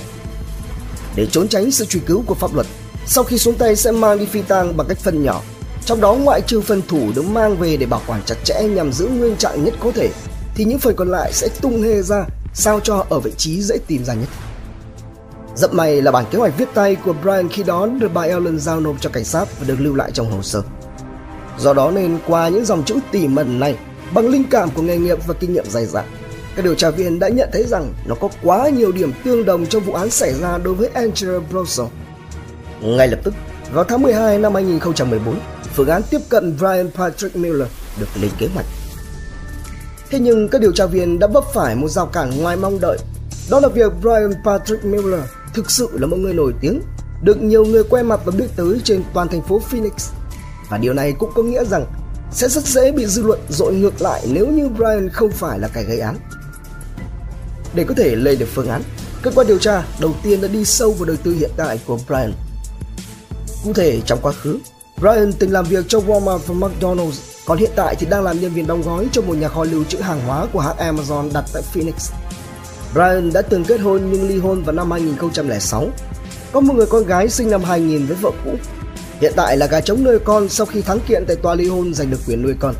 Để 1.15 1.27
trốn 1.31 1.47
tránh 1.47 1.71
sự 1.71 1.85
truy 1.85 1.99
cứu 1.99 2.23
của 2.25 2.35
pháp 2.35 2.53
luật, 2.53 2.67
sau 3.05 3.23
khi 3.23 3.37
xuống 3.37 3.55
tay 3.55 3.75
sẽ 3.75 3.91
mang 3.91 4.19
đi 4.19 4.25
phi 4.25 4.41
tang 4.41 4.77
bằng 4.77 4.87
cách 4.87 4.97
phân 4.99 5.23
nhỏ. 5.23 5.41
Trong 5.85 6.01
đó 6.01 6.13
ngoại 6.13 6.41
trừ 6.41 6.61
phần 6.61 6.81
thủ 6.87 7.11
được 7.15 7.25
mang 7.25 7.57
về 7.57 7.77
để 7.77 7.85
bảo 7.85 8.01
quản 8.07 8.21
chặt 8.25 8.35
chẽ 8.43 8.63
nhằm 8.63 8.93
giữ 8.93 9.07
nguyên 9.07 9.35
trạng 9.35 9.63
nhất 9.63 9.73
có 9.79 9.91
thể, 9.95 10.09
thì 10.55 10.65
những 10.65 10.79
phần 10.79 10.95
còn 10.95 11.11
lại 11.11 11.33
sẽ 11.33 11.47
tung 11.61 11.83
hê 11.83 12.01
ra 12.01 12.25
sao 12.53 12.79
cho 12.79 13.05
ở 13.09 13.19
vị 13.19 13.31
trí 13.37 13.61
dễ 13.61 13.77
tìm 13.87 14.05
ra 14.05 14.13
nhất. 14.13 14.29
Dậm 15.55 15.69
may 15.73 16.01
là 16.01 16.11
bản 16.11 16.25
kế 16.31 16.39
hoạch 16.39 16.57
viết 16.57 16.69
tay 16.73 16.95
của 16.95 17.13
Brian 17.13 17.49
khi 17.49 17.63
đó 17.63 17.87
được 17.99 18.13
bà 18.13 18.21
Ellen 18.21 18.59
giao 18.59 18.79
nộp 18.79 18.95
cho 19.01 19.09
cảnh 19.09 19.25
sát 19.25 19.59
và 19.59 19.67
được 19.67 19.75
lưu 19.79 19.95
lại 19.95 20.11
trong 20.13 20.31
hồ 20.31 20.41
sơ. 20.43 20.61
Do 21.59 21.73
đó 21.73 21.91
nên 21.91 22.19
qua 22.27 22.49
những 22.49 22.65
dòng 22.65 22.83
chữ 22.83 22.95
tỉ 23.11 23.27
mẩn 23.27 23.59
này, 23.59 23.77
bằng 24.13 24.29
linh 24.29 24.43
cảm 24.49 24.69
của 24.71 24.81
nghề 24.81 24.97
nghiệp 24.97 25.17
và 25.27 25.33
kinh 25.33 25.53
nghiệm 25.53 25.65
dày 25.69 25.85
dặn, 25.85 26.05
các 26.55 26.65
điều 26.65 26.75
tra 26.75 26.89
viên 26.89 27.19
đã 27.19 27.27
nhận 27.27 27.49
thấy 27.53 27.63
rằng 27.63 27.93
nó 28.05 28.15
có 28.15 28.29
quá 28.43 28.69
nhiều 28.69 28.91
điểm 28.91 29.11
tương 29.23 29.45
đồng 29.45 29.65
trong 29.65 29.83
vụ 29.83 29.93
án 29.93 30.09
xảy 30.09 30.33
ra 30.33 30.57
đối 30.57 30.73
với 30.73 30.89
Angela 30.93 31.39
Brosso. 31.51 31.83
Ngay 32.81 33.07
lập 33.07 33.19
tức, 33.23 33.33
vào 33.73 33.83
tháng 33.83 34.01
12 34.01 34.37
năm 34.37 34.53
2014, 34.53 35.39
phương 35.73 35.89
án 35.89 36.01
tiếp 36.09 36.21
cận 36.29 36.57
Brian 36.57 36.89
Patrick 36.91 37.35
Miller 37.35 37.67
được 37.99 38.07
lên 38.21 38.31
kế 38.37 38.47
hoạch. 38.53 38.65
Thế 40.09 40.19
nhưng 40.19 40.49
các 40.49 40.61
điều 40.61 40.71
tra 40.71 40.85
viên 40.85 41.19
đã 41.19 41.27
vấp 41.27 41.43
phải 41.53 41.75
một 41.75 41.87
rào 41.87 42.05
cản 42.05 42.41
ngoài 42.41 42.57
mong 42.57 42.79
đợi. 42.79 42.97
Đó 43.49 43.59
là 43.59 43.67
việc 43.67 43.91
Brian 44.01 44.33
Patrick 44.45 44.85
Miller 44.85 45.21
thực 45.53 45.71
sự 45.71 45.89
là 45.93 46.07
một 46.07 46.17
người 46.17 46.33
nổi 46.33 46.53
tiếng, 46.61 46.81
được 47.21 47.41
nhiều 47.41 47.65
người 47.65 47.83
quen 47.83 48.07
mặt 48.07 48.19
và 48.25 48.31
biết 48.37 48.47
tới 48.55 48.81
trên 48.83 49.03
toàn 49.13 49.27
thành 49.27 49.41
phố 49.41 49.59
Phoenix 49.59 49.93
và 50.69 50.77
điều 50.77 50.93
này 50.93 51.13
cũng 51.19 51.31
có 51.35 51.43
nghĩa 51.43 51.65
rằng 51.65 51.85
sẽ 52.31 52.49
rất 52.49 52.65
dễ 52.65 52.91
bị 52.91 53.05
dư 53.05 53.23
luận 53.23 53.39
dội 53.49 53.73
ngược 53.73 54.01
lại 54.01 54.27
nếu 54.31 54.47
như 54.47 54.69
Brian 54.69 55.09
không 55.09 55.31
phải 55.31 55.59
là 55.59 55.67
kẻ 55.67 55.83
gây 55.83 55.99
án. 55.99 56.17
Để 57.73 57.83
có 57.83 57.93
thể 57.97 58.15
lên 58.15 58.39
được 58.39 58.47
phương 58.53 58.69
án, 58.69 58.81
cơ 59.21 59.31
quan 59.35 59.47
điều 59.47 59.59
tra 59.59 59.83
đầu 59.99 60.15
tiên 60.23 60.41
đã 60.41 60.47
đi 60.47 60.65
sâu 60.65 60.91
vào 60.91 61.05
đời 61.05 61.17
tư 61.17 61.33
hiện 61.33 61.51
tại 61.57 61.79
của 61.85 61.97
Brian. 62.07 62.33
Cụ 63.63 63.73
thể 63.73 64.01
trong 64.05 64.19
quá 64.21 64.31
khứ, 64.31 64.59
Brian 64.97 65.33
từng 65.33 65.51
làm 65.51 65.65
việc 65.65 65.85
cho 65.87 65.99
Walmart 65.99 66.37
và 66.37 66.55
McDonald's, 66.55 67.19
còn 67.45 67.57
hiện 67.57 67.71
tại 67.75 67.95
thì 67.95 68.07
đang 68.09 68.23
làm 68.23 68.41
nhân 68.41 68.53
viên 68.53 68.67
đóng 68.67 68.81
gói 68.81 69.07
cho 69.11 69.21
một 69.21 69.37
nhà 69.37 69.47
kho 69.47 69.63
lưu 69.63 69.83
trữ 69.83 69.97
hàng 69.97 70.21
hóa 70.27 70.47
của 70.53 70.59
hãng 70.59 70.77
Amazon 70.77 71.33
đặt 71.33 71.45
tại 71.53 71.61
Phoenix. 71.61 72.11
Brian 72.93 73.33
đã 73.33 73.41
từng 73.41 73.63
kết 73.63 73.77
hôn 73.81 74.11
nhưng 74.11 74.27
ly 74.27 74.39
hôn 74.39 74.63
vào 74.63 74.75
năm 74.75 74.91
2006. 74.91 75.87
Có 76.51 76.59
một 76.59 76.73
người 76.73 76.85
con 76.85 77.05
gái 77.05 77.29
sinh 77.29 77.49
năm 77.49 77.63
2000 77.63 78.05
với 78.05 78.17
vợ 78.21 78.31
cũ 78.45 78.55
Hiện 79.21 79.33
tại 79.35 79.57
là 79.57 79.65
gà 79.65 79.81
trống 79.81 80.03
nuôi 80.03 80.19
con 80.19 80.49
sau 80.49 80.65
khi 80.65 80.81
thắng 80.81 80.99
kiện 80.99 81.23
tại 81.27 81.35
tòa 81.35 81.55
ly 81.55 81.67
hôn 81.67 81.93
giành 81.93 82.11
được 82.11 82.19
quyền 82.27 82.41
nuôi 82.41 82.53
con. 82.59 82.75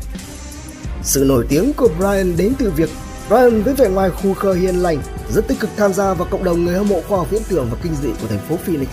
Sự 1.02 1.24
nổi 1.24 1.46
tiếng 1.48 1.72
của 1.72 1.88
Brian 1.98 2.36
đến 2.36 2.52
từ 2.58 2.70
việc 2.70 2.90
Brian 3.28 3.62
với 3.62 3.74
vẻ 3.74 3.88
ngoài 3.88 4.10
khu 4.10 4.34
khờ 4.34 4.52
hiền 4.52 4.76
lành, 4.76 5.02
rất 5.34 5.48
tích 5.48 5.60
cực 5.60 5.70
tham 5.76 5.92
gia 5.92 6.14
vào 6.14 6.28
cộng 6.30 6.44
đồng 6.44 6.64
người 6.64 6.74
hâm 6.74 6.88
mộ 6.88 7.00
khoa 7.08 7.18
học 7.18 7.30
viễn 7.30 7.42
tưởng 7.48 7.68
và 7.70 7.76
kinh 7.82 7.92
dị 8.02 8.08
của 8.22 8.26
thành 8.28 8.38
phố 8.48 8.56
Phoenix. 8.56 8.88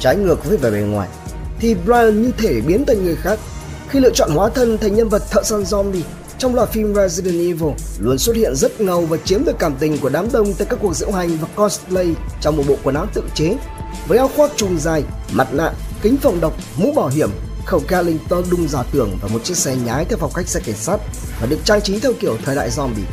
Trái 0.00 0.16
ngược 0.16 0.44
với 0.44 0.56
vẻ 0.56 0.70
bề 0.70 0.80
ngoài, 0.80 1.08
thì 1.58 1.76
Brian 1.84 2.22
như 2.22 2.30
thể 2.38 2.60
biến 2.60 2.84
thành 2.86 3.04
người 3.04 3.16
khác 3.16 3.38
khi 3.88 4.00
lựa 4.00 4.10
chọn 4.10 4.30
hóa 4.30 4.48
thân 4.48 4.78
thành 4.78 4.94
nhân 4.94 5.08
vật 5.08 5.22
thợ 5.30 5.42
săn 5.42 5.62
zombie 5.62 6.02
trong 6.38 6.54
loạt 6.54 6.68
phim 6.68 6.94
Resident 6.94 7.40
Evil 7.40 7.74
luôn 7.98 8.18
xuất 8.18 8.36
hiện 8.36 8.56
rất 8.56 8.80
ngầu 8.80 9.06
và 9.06 9.16
chiếm 9.24 9.44
được 9.44 9.58
cảm 9.58 9.74
tình 9.80 9.98
của 9.98 10.08
đám 10.08 10.28
đông 10.32 10.54
tại 10.54 10.66
các 10.70 10.78
cuộc 10.82 10.96
diễu 10.96 11.10
hành 11.10 11.38
và 11.40 11.48
cosplay 11.54 12.14
trong 12.40 12.56
một 12.56 12.62
bộ 12.68 12.76
quần 12.82 12.94
áo 12.94 13.06
tự 13.14 13.22
chế 13.34 13.56
với 14.08 14.18
áo 14.18 14.30
khoác 14.36 14.50
trùng 14.56 14.78
dài, 14.78 15.02
mặt 15.32 15.48
nạ 15.52 15.72
kính 16.02 16.16
phòng 16.16 16.40
độc, 16.40 16.54
mũ 16.76 16.92
bảo 16.92 17.08
hiểm, 17.08 17.30
khẩu 17.66 17.80
Carlington 17.88 18.44
đung 18.50 18.68
giả 18.68 18.82
tưởng 18.92 19.10
và 19.22 19.28
một 19.28 19.44
chiếc 19.44 19.56
xe 19.56 19.76
nhái 19.76 20.04
theo 20.04 20.18
phong 20.20 20.32
cách 20.34 20.48
xe 20.48 20.60
cảnh 20.66 20.76
sát 20.76 20.96
và 21.40 21.46
được 21.46 21.58
trang 21.64 21.82
trí 21.82 22.00
theo 22.00 22.12
kiểu 22.20 22.36
thời 22.44 22.56
đại 22.56 22.70
zombie. 22.70 23.06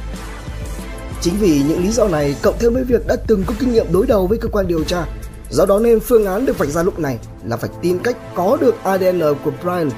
Chính 1.22 1.34
vì 1.40 1.64
những 1.68 1.84
lý 1.84 1.92
do 1.92 2.08
này 2.08 2.36
cộng 2.42 2.58
thêm 2.60 2.74
với 2.74 2.84
việc 2.84 3.08
đã 3.08 3.16
từng 3.28 3.44
có 3.48 3.54
kinh 3.60 3.74
nghiệm 3.74 3.94
đối 3.94 4.06
đầu 4.06 4.28
với 4.28 4.38
cơ 4.38 4.50
quan 4.50 4.68
điều 4.68 4.84
tra, 4.84 5.06
do 5.50 5.66
đó 5.66 5.80
nên 5.80 6.00
phương 6.00 6.26
án 6.26 6.46
được 6.46 6.58
vạch 6.58 6.70
ra 6.70 6.84
lúc 6.84 7.00
này 7.00 7.18
là 7.46 7.58
phải 7.58 7.70
tìm 7.82 8.00
cách 8.00 8.18
có 8.36 8.58
được 8.62 8.84
ADN 8.84 9.20
của 9.44 9.52
Brian, 9.62 9.90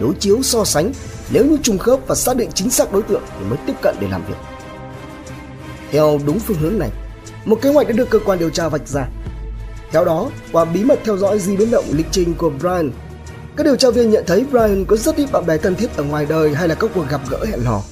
đối 0.00 0.14
chiếu 0.14 0.42
so 0.42 0.64
sánh 0.64 0.92
nếu 1.30 1.44
như 1.44 1.56
trùng 1.62 1.78
khớp 1.78 2.00
và 2.06 2.14
xác 2.14 2.36
định 2.36 2.50
chính 2.54 2.70
xác 2.70 2.92
đối 2.92 3.02
tượng 3.02 3.22
thì 3.38 3.44
mới 3.44 3.58
tiếp 3.66 3.74
cận 3.82 3.96
để 4.00 4.08
làm 4.10 4.22
việc. 4.28 4.34
Theo 5.90 6.20
đúng 6.26 6.40
phương 6.40 6.58
hướng 6.60 6.78
này, 6.78 6.90
một 7.44 7.58
kế 7.62 7.72
hoạch 7.72 7.88
đã 7.88 7.92
được 7.92 8.10
cơ 8.10 8.18
quan 8.24 8.38
điều 8.38 8.50
tra 8.50 8.68
vạch 8.68 8.88
ra 8.88 9.08
theo 9.92 10.04
đó, 10.04 10.30
qua 10.52 10.64
bí 10.64 10.84
mật 10.84 10.98
theo 11.04 11.16
dõi 11.16 11.38
di 11.38 11.56
biến 11.56 11.70
động 11.70 11.84
lịch 11.92 12.06
trình 12.10 12.34
của 12.34 12.50
Brian, 12.50 12.90
các 13.56 13.64
điều 13.64 13.76
tra 13.76 13.90
viên 13.90 14.10
nhận 14.10 14.24
thấy 14.26 14.44
Brian 14.50 14.84
có 14.84 14.96
rất 14.96 15.16
ít 15.16 15.32
bạn 15.32 15.46
bè 15.46 15.56
thân 15.56 15.74
thiết 15.74 15.96
ở 15.96 16.02
ngoài 16.02 16.26
đời 16.26 16.54
hay 16.54 16.68
là 16.68 16.74
các 16.74 16.90
cuộc 16.94 17.08
gặp 17.08 17.20
gỡ 17.30 17.44
hẹn 17.44 17.62
hò. 17.62 17.82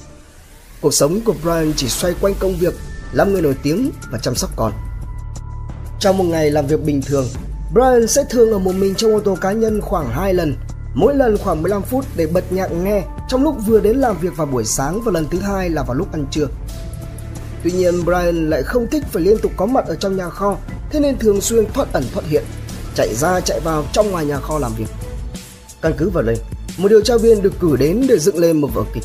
Cuộc 0.81 0.93
sống 0.93 1.21
của 1.25 1.33
Brian 1.43 1.73
chỉ 1.75 1.87
xoay 1.87 2.13
quanh 2.21 2.33
công 2.39 2.55
việc, 2.55 2.73
làm 3.11 3.33
người 3.33 3.41
nổi 3.41 3.55
tiếng 3.63 3.91
và 4.11 4.17
chăm 4.17 4.35
sóc 4.35 4.49
con. 4.55 4.71
Trong 5.99 6.17
một 6.17 6.23
ngày 6.23 6.51
làm 6.51 6.67
việc 6.67 6.83
bình 6.83 7.01
thường, 7.01 7.27
Brian 7.73 8.07
sẽ 8.07 8.23
thường 8.29 8.51
ở 8.51 8.59
một 8.59 8.75
mình 8.75 8.95
trong 8.95 9.13
ô 9.13 9.19
tô 9.19 9.37
cá 9.41 9.51
nhân 9.51 9.81
khoảng 9.81 10.09
2 10.09 10.33
lần, 10.33 10.55
mỗi 10.93 11.15
lần 11.15 11.37
khoảng 11.37 11.61
15 11.61 11.81
phút 11.81 12.05
để 12.15 12.27
bật 12.27 12.51
nhạc 12.51 12.71
nghe 12.71 13.03
trong 13.29 13.43
lúc 13.43 13.55
vừa 13.67 13.79
đến 13.79 13.97
làm 13.97 14.17
việc 14.17 14.37
vào 14.37 14.47
buổi 14.47 14.65
sáng 14.65 15.01
và 15.01 15.11
lần 15.11 15.25
thứ 15.31 15.39
hai 15.39 15.69
là 15.69 15.83
vào 15.83 15.95
lúc 15.95 16.11
ăn 16.11 16.25
trưa. 16.31 16.47
Tuy 17.63 17.71
nhiên 17.71 18.05
Brian 18.05 18.49
lại 18.49 18.63
không 18.63 18.87
thích 18.87 19.03
phải 19.11 19.23
liên 19.23 19.37
tục 19.37 19.51
có 19.57 19.65
mặt 19.65 19.85
ở 19.87 19.95
trong 19.95 20.17
nhà 20.17 20.29
kho 20.29 20.57
thế 20.91 20.99
nên 20.99 21.19
thường 21.19 21.41
xuyên 21.41 21.65
thoát 21.73 21.93
ẩn 21.93 22.03
thoát 22.13 22.25
hiện, 22.25 22.43
chạy 22.95 23.15
ra 23.15 23.39
chạy 23.39 23.59
vào 23.59 23.85
trong 23.93 24.11
ngoài 24.11 24.25
nhà 24.25 24.39
kho 24.39 24.59
làm 24.59 24.71
việc. 24.77 24.89
Căn 25.81 25.93
cứ 25.97 26.09
vào 26.09 26.23
đây, 26.23 26.35
một 26.77 26.87
điều 26.87 27.01
tra 27.01 27.17
viên 27.17 27.41
được 27.41 27.53
cử 27.59 27.75
đến 27.75 28.05
để 28.09 28.19
dựng 28.19 28.37
lên 28.37 28.61
một 28.61 28.69
vở 28.73 28.83
kịch. 28.93 29.03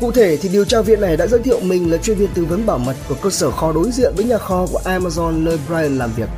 Cụ 0.00 0.12
thể 0.12 0.36
thì 0.36 0.48
điều 0.48 0.64
tra 0.64 0.80
viên 0.80 1.00
này 1.00 1.16
đã 1.16 1.26
giới 1.26 1.40
thiệu 1.40 1.60
mình 1.60 1.92
là 1.92 1.98
chuyên 1.98 2.16
viên 2.16 2.28
tư 2.34 2.44
vấn 2.44 2.66
bảo 2.66 2.78
mật 2.78 2.96
của 3.08 3.14
cơ 3.22 3.30
sở 3.30 3.50
kho 3.50 3.72
đối 3.72 3.90
diện 3.90 4.12
với 4.16 4.24
nhà 4.24 4.38
kho 4.38 4.66
của 4.72 4.80
Amazon 4.84 5.44
nơi 5.44 5.58
Brian 5.68 5.98
làm 5.98 6.10
việc. 6.16 6.28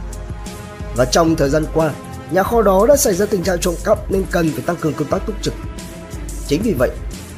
Và 0.96 1.04
trong 1.04 1.36
thời 1.36 1.50
gian 1.50 1.64
qua, 1.74 1.92
nhà 2.30 2.42
kho 2.42 2.62
đó 2.62 2.86
đã 2.86 2.96
xảy 2.96 3.14
ra 3.14 3.26
tình 3.26 3.42
trạng 3.42 3.58
trộm 3.60 3.74
cắp 3.84 4.10
nên 4.10 4.24
cần 4.30 4.50
phải 4.52 4.62
tăng 4.66 4.76
cường 4.76 4.94
công 4.94 5.08
tác 5.08 5.26
túc 5.26 5.42
trực. 5.42 5.54
Chính 6.46 6.62
vì 6.62 6.72
vậy, 6.72 6.90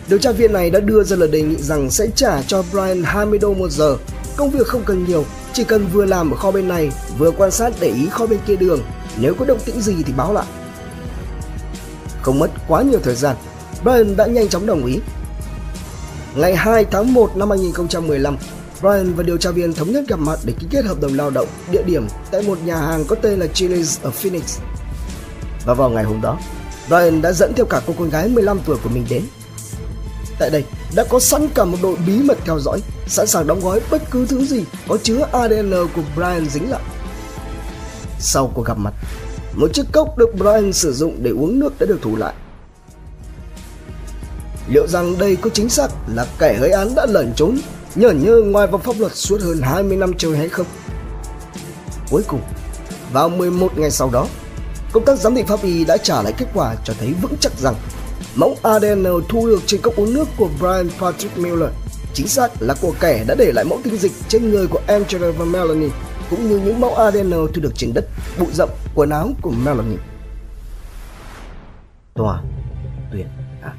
điều 0.09 0.19
tra 0.19 0.33
viên 0.33 0.53
này 0.53 0.71
đã 0.71 0.81
đưa 0.81 1.03
ra 1.03 1.17
lời 1.17 1.29
đề 1.29 1.43
nghị 1.43 1.57
rằng 1.57 1.91
sẽ 1.91 2.07
trả 2.17 2.43
cho 2.43 2.63
Brian 2.73 3.03
20 3.03 3.39
đô 3.39 3.55
một 3.55 3.71
giờ. 3.71 3.97
Công 4.37 4.51
việc 4.51 4.67
không 4.67 4.85
cần 4.85 5.05
nhiều, 5.05 5.25
chỉ 5.53 5.65
cần 5.65 5.87
vừa 5.93 6.05
làm 6.05 6.31
ở 6.31 6.37
kho 6.37 6.51
bên 6.51 6.69
này, 6.69 6.91
vừa 7.19 7.31
quan 7.31 7.51
sát 7.51 7.73
để 7.81 7.89
ý 7.89 8.09
kho 8.09 8.27
bên 8.27 8.39
kia 8.47 8.57
đường. 8.57 8.81
Nếu 9.21 9.35
có 9.35 9.45
động 9.45 9.59
tĩnh 9.65 9.81
gì 9.81 9.95
thì 10.07 10.13
báo 10.13 10.33
lại. 10.33 10.47
Không 12.23 12.39
mất 12.39 12.51
quá 12.69 12.83
nhiều 12.83 13.01
thời 13.03 13.15
gian, 13.15 13.37
Brian 13.83 14.17
đã 14.17 14.27
nhanh 14.27 14.49
chóng 14.49 14.67
đồng 14.67 14.87
ý. 14.87 14.99
Ngày 16.35 16.57
2 16.57 16.85
tháng 16.85 17.15
1 17.15 17.37
năm 17.37 17.51
2015, 17.51 18.37
Brian 18.81 19.15
và 19.15 19.23
điều 19.23 19.37
tra 19.37 19.51
viên 19.51 19.73
thống 19.73 19.93
nhất 19.93 20.05
gặp 20.09 20.19
mặt 20.19 20.39
để 20.45 20.53
ký 20.61 20.67
kết 20.71 20.85
hợp 20.85 21.01
đồng 21.01 21.15
lao 21.15 21.31
động 21.31 21.49
địa 21.71 21.83
điểm 21.83 22.07
tại 22.31 22.43
một 22.43 22.59
nhà 22.65 22.77
hàng 22.77 23.05
có 23.05 23.17
tên 23.17 23.39
là 23.39 23.47
Chili's 23.47 23.99
ở 24.03 24.11
Phoenix. 24.11 24.59
Và 25.67 25.75
vào 25.75 25.91
ngày 25.91 26.05
hôm 26.05 26.21
đó, 26.21 26.39
Brian 26.89 27.23
đã 27.23 27.33
dẫn 27.33 27.53
theo 27.57 27.67
cả 27.67 27.81
cô 27.87 27.95
con 27.99 28.11
gái 28.11 28.29
15 28.29 28.61
tuổi 28.65 28.77
của 28.83 28.89
mình 28.89 29.05
đến. 29.11 29.23
Tại 30.39 30.51
đây 30.51 30.65
đã 30.95 31.05
có 31.05 31.21
sẵn 31.21 31.49
cả 31.55 31.65
một 31.65 31.79
đội 31.83 31.97
bí 32.07 32.23
mật 32.23 32.39
theo 32.45 32.59
dõi, 32.61 32.81
sẵn 33.07 33.27
sàng 33.27 33.47
đóng 33.47 33.61
gói 33.61 33.81
bất 33.91 34.03
cứ 34.11 34.27
thứ 34.27 34.45
gì 34.45 34.65
có 34.89 34.99
chứa 35.03 35.29
ADN 35.33 35.71
của 35.71 36.03
Brian 36.17 36.49
dính 36.49 36.71
lại. 36.71 36.83
Sau 38.19 38.51
cuộc 38.55 38.67
gặp 38.67 38.79
mặt, 38.79 38.95
một 39.55 39.71
chiếc 39.75 39.87
cốc 39.93 40.19
được 40.19 40.35
Brian 40.35 40.73
sử 40.73 40.93
dụng 40.93 41.17
để 41.23 41.31
uống 41.31 41.61
nước 41.61 41.79
đã 41.79 41.87
được 41.87 41.99
thủ 42.03 42.17
lại. 42.17 42.35
Liệu 44.69 44.87
rằng 44.87 45.19
đây 45.19 45.37
có 45.37 45.51
chính 45.55 45.69
xác 45.69 45.89
là 46.15 46.27
kẻ 46.39 46.59
gây 46.61 46.71
án 46.71 46.95
đã 46.95 47.07
lẩn 47.07 47.33
trốn 47.37 47.59
nhờ 47.95 48.11
nhơ 48.11 48.41
ngoài 48.41 48.67
vòng 48.67 48.81
pháp 48.81 48.99
luật 48.99 49.13
suốt 49.15 49.41
hơn 49.41 49.61
20 49.63 49.97
năm 49.97 50.13
trời 50.19 50.37
hay 50.37 50.49
không? 50.49 50.67
Cuối 52.11 52.23
cùng, 52.27 52.41
vào 53.13 53.29
11 53.29 53.79
ngày 53.79 53.91
sau 53.91 54.11
đó, 54.13 54.27
công 54.93 55.05
tác 55.05 55.19
giám 55.19 55.35
định 55.35 55.47
pháp 55.47 55.63
y 55.63 55.85
đã 55.85 55.97
trả 55.97 56.23
lại 56.23 56.33
kết 56.39 56.47
quả 56.55 56.75
cho 56.85 56.95
thấy 57.01 57.15
vững 57.23 57.37
chắc 57.41 57.53
rằng 57.59 57.75
mẫu 58.35 58.57
ADN 58.63 59.05
thu 59.29 59.47
được 59.47 59.61
trên 59.67 59.81
cốc 59.81 59.97
uống 59.97 60.15
nước 60.15 60.29
của 60.37 60.49
Brian 60.59 60.89
Patrick 61.01 61.39
Miller 61.39 61.71
chính 62.15 62.29
xác 62.29 62.63
là 62.63 62.75
của 62.81 62.95
kẻ 63.01 63.25
đã 63.29 63.35
để 63.39 63.53
lại 63.55 63.65
mẫu 63.65 63.81
tinh 63.85 63.97
dịch 63.97 64.13
trên 64.29 64.51
người 64.51 64.67
của 64.67 64.81
Angela 64.87 65.31
và 65.39 65.45
Melanie 65.45 65.91
cũng 66.31 66.49
như 66.49 66.59
những 66.59 66.81
mẫu 66.81 66.95
ADN 66.95 67.31
thu 67.31 67.61
được 67.63 67.73
trên 67.75 67.93
đất, 67.95 68.05
bụi 68.39 68.49
rậm, 68.53 68.69
quần 68.95 69.11
áo 69.11 69.31
của 69.43 69.51
Melanie. 69.51 69.99
Tòa 72.15 72.43
tuyên 73.13 73.27
án 73.63 73.77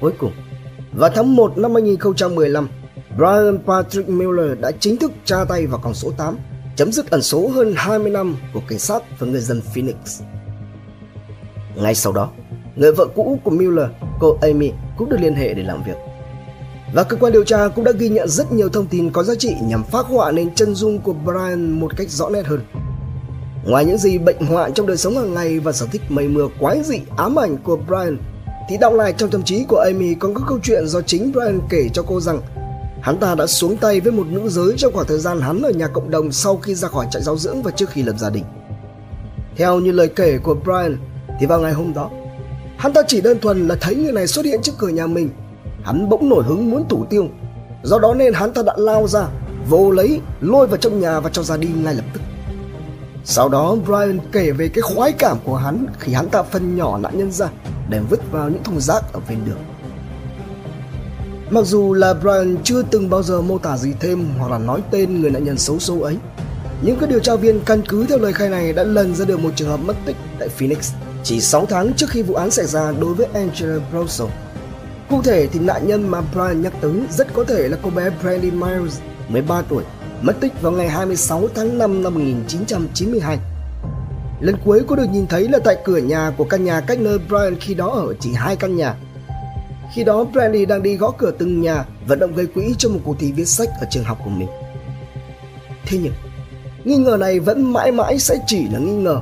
Cuối 0.00 0.12
cùng, 0.18 0.32
vào 0.92 1.10
tháng 1.14 1.36
1 1.36 1.58
năm 1.58 1.74
2015, 1.74 2.68
Brian 3.16 3.58
Patrick 3.66 4.08
Miller 4.08 4.58
đã 4.60 4.70
chính 4.80 4.96
thức 4.96 5.12
tra 5.24 5.44
tay 5.44 5.66
vào 5.66 5.80
con 5.84 5.94
số 5.94 6.10
8, 6.10 6.36
chấm 6.76 6.92
dứt 6.92 7.10
ẩn 7.10 7.22
số 7.22 7.48
hơn 7.48 7.74
20 7.76 8.10
năm 8.10 8.36
của 8.52 8.60
cảnh 8.68 8.78
sát 8.78 9.02
và 9.18 9.26
người 9.26 9.40
dân 9.40 9.60
Phoenix. 9.74 10.22
Ngay 11.76 11.94
sau 11.94 12.12
đó, 12.12 12.30
người 12.76 12.92
vợ 12.92 13.06
cũ 13.14 13.38
của 13.44 13.50
Miller, 13.50 13.86
cô 14.20 14.38
Amy, 14.40 14.72
cũng 14.96 15.08
được 15.08 15.16
liên 15.20 15.34
hệ 15.34 15.54
để 15.54 15.62
làm 15.62 15.82
việc. 15.82 15.96
Và 16.94 17.04
cơ 17.04 17.16
quan 17.16 17.32
điều 17.32 17.44
tra 17.44 17.68
cũng 17.68 17.84
đã 17.84 17.92
ghi 17.92 18.08
nhận 18.08 18.28
rất 18.28 18.52
nhiều 18.52 18.68
thông 18.68 18.86
tin 18.86 19.10
có 19.10 19.22
giá 19.22 19.34
trị 19.34 19.54
nhằm 19.62 19.84
phác 19.84 20.06
họa 20.06 20.32
nên 20.32 20.54
chân 20.54 20.74
dung 20.74 20.98
của 20.98 21.12
Brian 21.12 21.80
một 21.80 21.96
cách 21.96 22.10
rõ 22.10 22.28
nét 22.28 22.46
hơn. 22.46 22.60
Ngoài 23.64 23.84
những 23.84 23.98
gì 23.98 24.18
bệnh 24.18 24.46
hoạn 24.46 24.74
trong 24.74 24.86
đời 24.86 24.96
sống 24.96 25.16
hàng 25.16 25.34
ngày 25.34 25.58
và 25.58 25.72
sở 25.72 25.86
thích 25.92 26.02
mây 26.08 26.28
mưa 26.28 26.48
quái 26.60 26.82
dị 26.82 27.00
ám 27.16 27.38
ảnh 27.38 27.56
của 27.56 27.76
Brian, 27.76 28.18
thì 28.68 28.76
đọng 28.76 28.94
lại 28.94 29.14
trong 29.16 29.30
tâm 29.30 29.42
trí 29.42 29.64
của 29.64 29.76
Amy 29.76 30.14
còn 30.14 30.34
có 30.34 30.40
câu 30.48 30.58
chuyện 30.62 30.86
do 30.86 31.00
chính 31.00 31.32
Brian 31.32 31.60
kể 31.68 31.88
cho 31.92 32.02
cô 32.02 32.20
rằng 32.20 32.40
hắn 33.00 33.16
ta 33.16 33.34
đã 33.34 33.46
xuống 33.46 33.76
tay 33.76 34.00
với 34.00 34.12
một 34.12 34.26
nữ 34.26 34.48
giới 34.48 34.74
trong 34.76 34.92
khoảng 34.92 35.06
thời 35.06 35.18
gian 35.18 35.40
hắn 35.40 35.62
ở 35.62 35.70
nhà 35.70 35.88
cộng 35.88 36.10
đồng 36.10 36.32
sau 36.32 36.56
khi 36.56 36.74
ra 36.74 36.88
khỏi 36.88 37.06
trại 37.10 37.22
giáo 37.22 37.36
dưỡng 37.36 37.62
và 37.62 37.70
trước 37.70 37.90
khi 37.90 38.02
lập 38.02 38.14
gia 38.18 38.30
đình. 38.30 38.44
Theo 39.56 39.80
như 39.80 39.92
lời 39.92 40.08
kể 40.08 40.38
của 40.38 40.54
Brian, 40.54 40.96
thì 41.40 41.46
vào 41.46 41.60
ngày 41.60 41.72
hôm 41.72 41.94
đó, 41.94 42.10
hắn 42.76 42.92
ta 42.92 43.00
chỉ 43.08 43.20
đơn 43.20 43.40
thuần 43.40 43.68
là 43.68 43.76
thấy 43.80 43.94
người 43.94 44.12
này 44.12 44.26
xuất 44.26 44.44
hiện 44.44 44.60
trước 44.62 44.72
cửa 44.78 44.88
nhà 44.88 45.06
mình. 45.06 45.30
Hắn 45.82 46.08
bỗng 46.08 46.28
nổi 46.28 46.44
hứng 46.44 46.70
muốn 46.70 46.88
thủ 46.88 47.04
tiêu, 47.10 47.28
do 47.82 47.98
đó 47.98 48.14
nên 48.14 48.32
hắn 48.32 48.52
ta 48.52 48.62
đã 48.62 48.74
lao 48.76 49.06
ra, 49.08 49.26
vô 49.68 49.90
lấy, 49.90 50.20
lôi 50.40 50.66
vào 50.66 50.76
trong 50.76 51.00
nhà 51.00 51.20
và 51.20 51.30
cho 51.30 51.42
ra 51.42 51.56
đi 51.56 51.68
ngay 51.84 51.94
lập 51.94 52.04
tức. 52.12 52.20
Sau 53.24 53.48
đó 53.48 53.76
Brian 53.86 54.18
kể 54.32 54.50
về 54.50 54.68
cái 54.68 54.82
khoái 54.82 55.12
cảm 55.12 55.36
của 55.44 55.56
hắn 55.56 55.86
khi 55.98 56.12
hắn 56.12 56.28
ta 56.28 56.42
phân 56.42 56.76
nhỏ 56.76 56.98
nạn 56.98 57.18
nhân 57.18 57.32
ra 57.32 57.48
để 57.88 58.00
vứt 58.10 58.32
vào 58.32 58.48
những 58.48 58.62
thùng 58.62 58.80
rác 58.80 59.12
ở 59.12 59.20
ven 59.28 59.38
đường. 59.46 59.58
Mặc 61.50 61.64
dù 61.64 61.92
là 61.92 62.14
Brian 62.14 62.56
chưa 62.64 62.82
từng 62.82 63.10
bao 63.10 63.22
giờ 63.22 63.40
mô 63.40 63.58
tả 63.58 63.76
gì 63.76 63.92
thêm 64.00 64.28
hoặc 64.38 64.50
là 64.50 64.58
nói 64.58 64.80
tên 64.90 65.20
người 65.20 65.30
nạn 65.30 65.44
nhân 65.44 65.58
xấu 65.58 65.78
xố 65.78 66.00
ấy, 66.00 66.16
nhưng 66.82 66.96
các 67.00 67.08
điều 67.08 67.20
tra 67.20 67.36
viên 67.36 67.60
căn 67.60 67.82
cứ 67.88 68.06
theo 68.06 68.18
lời 68.18 68.32
khai 68.32 68.48
này 68.48 68.72
đã 68.72 68.82
lần 68.82 69.14
ra 69.14 69.24
được 69.24 69.40
một 69.40 69.50
trường 69.56 69.68
hợp 69.68 69.80
mất 69.80 69.96
tích 70.04 70.16
tại 70.38 70.48
Phoenix 70.48 70.92
chỉ 71.24 71.40
6 71.40 71.66
tháng 71.66 71.92
trước 71.94 72.10
khi 72.10 72.22
vụ 72.22 72.34
án 72.34 72.50
xảy 72.50 72.66
ra 72.66 72.92
đối 73.00 73.14
với 73.14 73.26
Angela 73.34 73.78
Brosso. 73.90 74.24
Cụ 75.10 75.22
thể 75.22 75.46
thì 75.46 75.58
nạn 75.58 75.86
nhân 75.86 76.08
mà 76.08 76.20
Brian 76.20 76.62
nhắc 76.62 76.72
tới 76.80 76.92
rất 77.10 77.34
có 77.34 77.44
thể 77.44 77.68
là 77.68 77.76
cô 77.82 77.90
bé 77.90 78.10
Brandy 78.22 78.50
Miles, 78.50 78.98
13 79.28 79.62
tuổi, 79.62 79.84
mất 80.22 80.40
tích 80.40 80.62
vào 80.62 80.72
ngày 80.72 80.88
26 80.88 81.48
tháng 81.54 81.78
5 81.78 82.02
năm 82.02 82.14
1992 82.14 83.38
Lần 84.42 84.56
cuối 84.64 84.82
cô 84.86 84.96
được 84.96 85.06
nhìn 85.12 85.26
thấy 85.26 85.48
là 85.48 85.58
tại 85.64 85.76
cửa 85.84 85.98
nhà 85.98 86.32
của 86.36 86.44
căn 86.44 86.64
nhà 86.64 86.80
cách 86.80 87.00
nơi 87.00 87.18
Brian 87.18 87.56
khi 87.60 87.74
đó 87.74 87.88
ở 87.88 88.14
chỉ 88.20 88.32
hai 88.34 88.56
căn 88.56 88.76
nhà. 88.76 88.94
Khi 89.94 90.04
đó 90.04 90.24
Brandy 90.24 90.66
đang 90.66 90.82
đi 90.82 90.96
gõ 90.96 91.10
cửa 91.18 91.30
từng 91.38 91.60
nhà 91.60 91.84
vận 92.06 92.18
động 92.18 92.34
gây 92.34 92.46
quỹ 92.46 92.74
cho 92.78 92.88
một 92.88 92.98
cuộc 93.04 93.16
thi 93.18 93.32
viết 93.32 93.44
sách 93.44 93.68
ở 93.80 93.86
trường 93.90 94.04
học 94.04 94.18
của 94.24 94.30
mình. 94.30 94.48
Thế 95.86 95.98
nhưng, 96.02 96.12
nghi 96.84 96.96
ngờ 96.96 97.16
này 97.20 97.40
vẫn 97.40 97.72
mãi 97.72 97.92
mãi 97.92 98.18
sẽ 98.18 98.38
chỉ 98.46 98.68
là 98.68 98.78
nghi 98.78 98.92
ngờ 98.92 99.20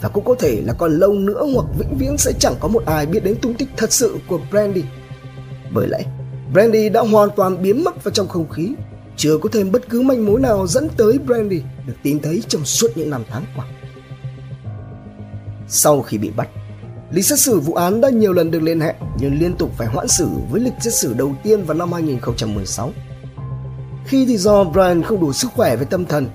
và 0.00 0.08
cũng 0.08 0.24
có 0.24 0.34
thể 0.38 0.62
là 0.64 0.72
còn 0.72 0.98
lâu 0.98 1.12
nữa 1.12 1.46
hoặc 1.54 1.66
vĩnh 1.78 1.98
viễn 1.98 2.18
sẽ 2.18 2.32
chẳng 2.38 2.54
có 2.60 2.68
một 2.68 2.82
ai 2.86 3.06
biết 3.06 3.24
đến 3.24 3.36
tung 3.42 3.54
tích 3.54 3.68
thật 3.76 3.92
sự 3.92 4.16
của 4.28 4.40
Brandy. 4.50 4.82
Bởi 5.74 5.88
lẽ, 5.88 5.98
Brandy 6.52 6.88
đã 6.88 7.00
hoàn 7.00 7.28
toàn 7.36 7.62
biến 7.62 7.84
mất 7.84 8.04
vào 8.04 8.12
trong 8.12 8.28
không 8.28 8.48
khí, 8.48 8.74
chưa 9.16 9.38
có 9.38 9.48
thêm 9.52 9.72
bất 9.72 9.88
cứ 9.88 10.02
manh 10.02 10.26
mối 10.26 10.40
nào 10.40 10.66
dẫn 10.66 10.88
tới 10.96 11.18
Brandy 11.18 11.62
được 11.86 11.94
tìm 12.02 12.20
thấy 12.20 12.42
trong 12.48 12.64
suốt 12.64 12.88
những 12.94 13.10
năm 13.10 13.24
tháng 13.30 13.44
qua. 13.56 13.66
Sau 15.68 16.02
khi 16.02 16.18
bị 16.18 16.30
bắt, 16.36 16.48
lịch 17.10 17.24
xét 17.24 17.38
xử 17.38 17.60
vụ 17.60 17.74
án 17.74 18.00
đã 18.00 18.10
nhiều 18.10 18.32
lần 18.32 18.50
được 18.50 18.62
liên 18.62 18.80
hệ 18.80 18.94
nhưng 19.20 19.38
liên 19.40 19.56
tục 19.56 19.70
phải 19.78 19.86
hoãn 19.86 20.08
xử 20.08 20.28
với 20.50 20.60
lịch 20.60 20.74
xét 20.80 20.94
xử 20.94 21.14
đầu 21.14 21.34
tiên 21.42 21.64
vào 21.64 21.76
năm 21.76 21.92
2016. 21.92 22.92
Khi 24.06 24.26
thì 24.26 24.36
do 24.36 24.64
Brian 24.64 25.02
không 25.02 25.20
đủ 25.20 25.32
sức 25.32 25.50
khỏe 25.54 25.76
về 25.76 25.84
tâm 25.90 26.04
thần, 26.04 26.28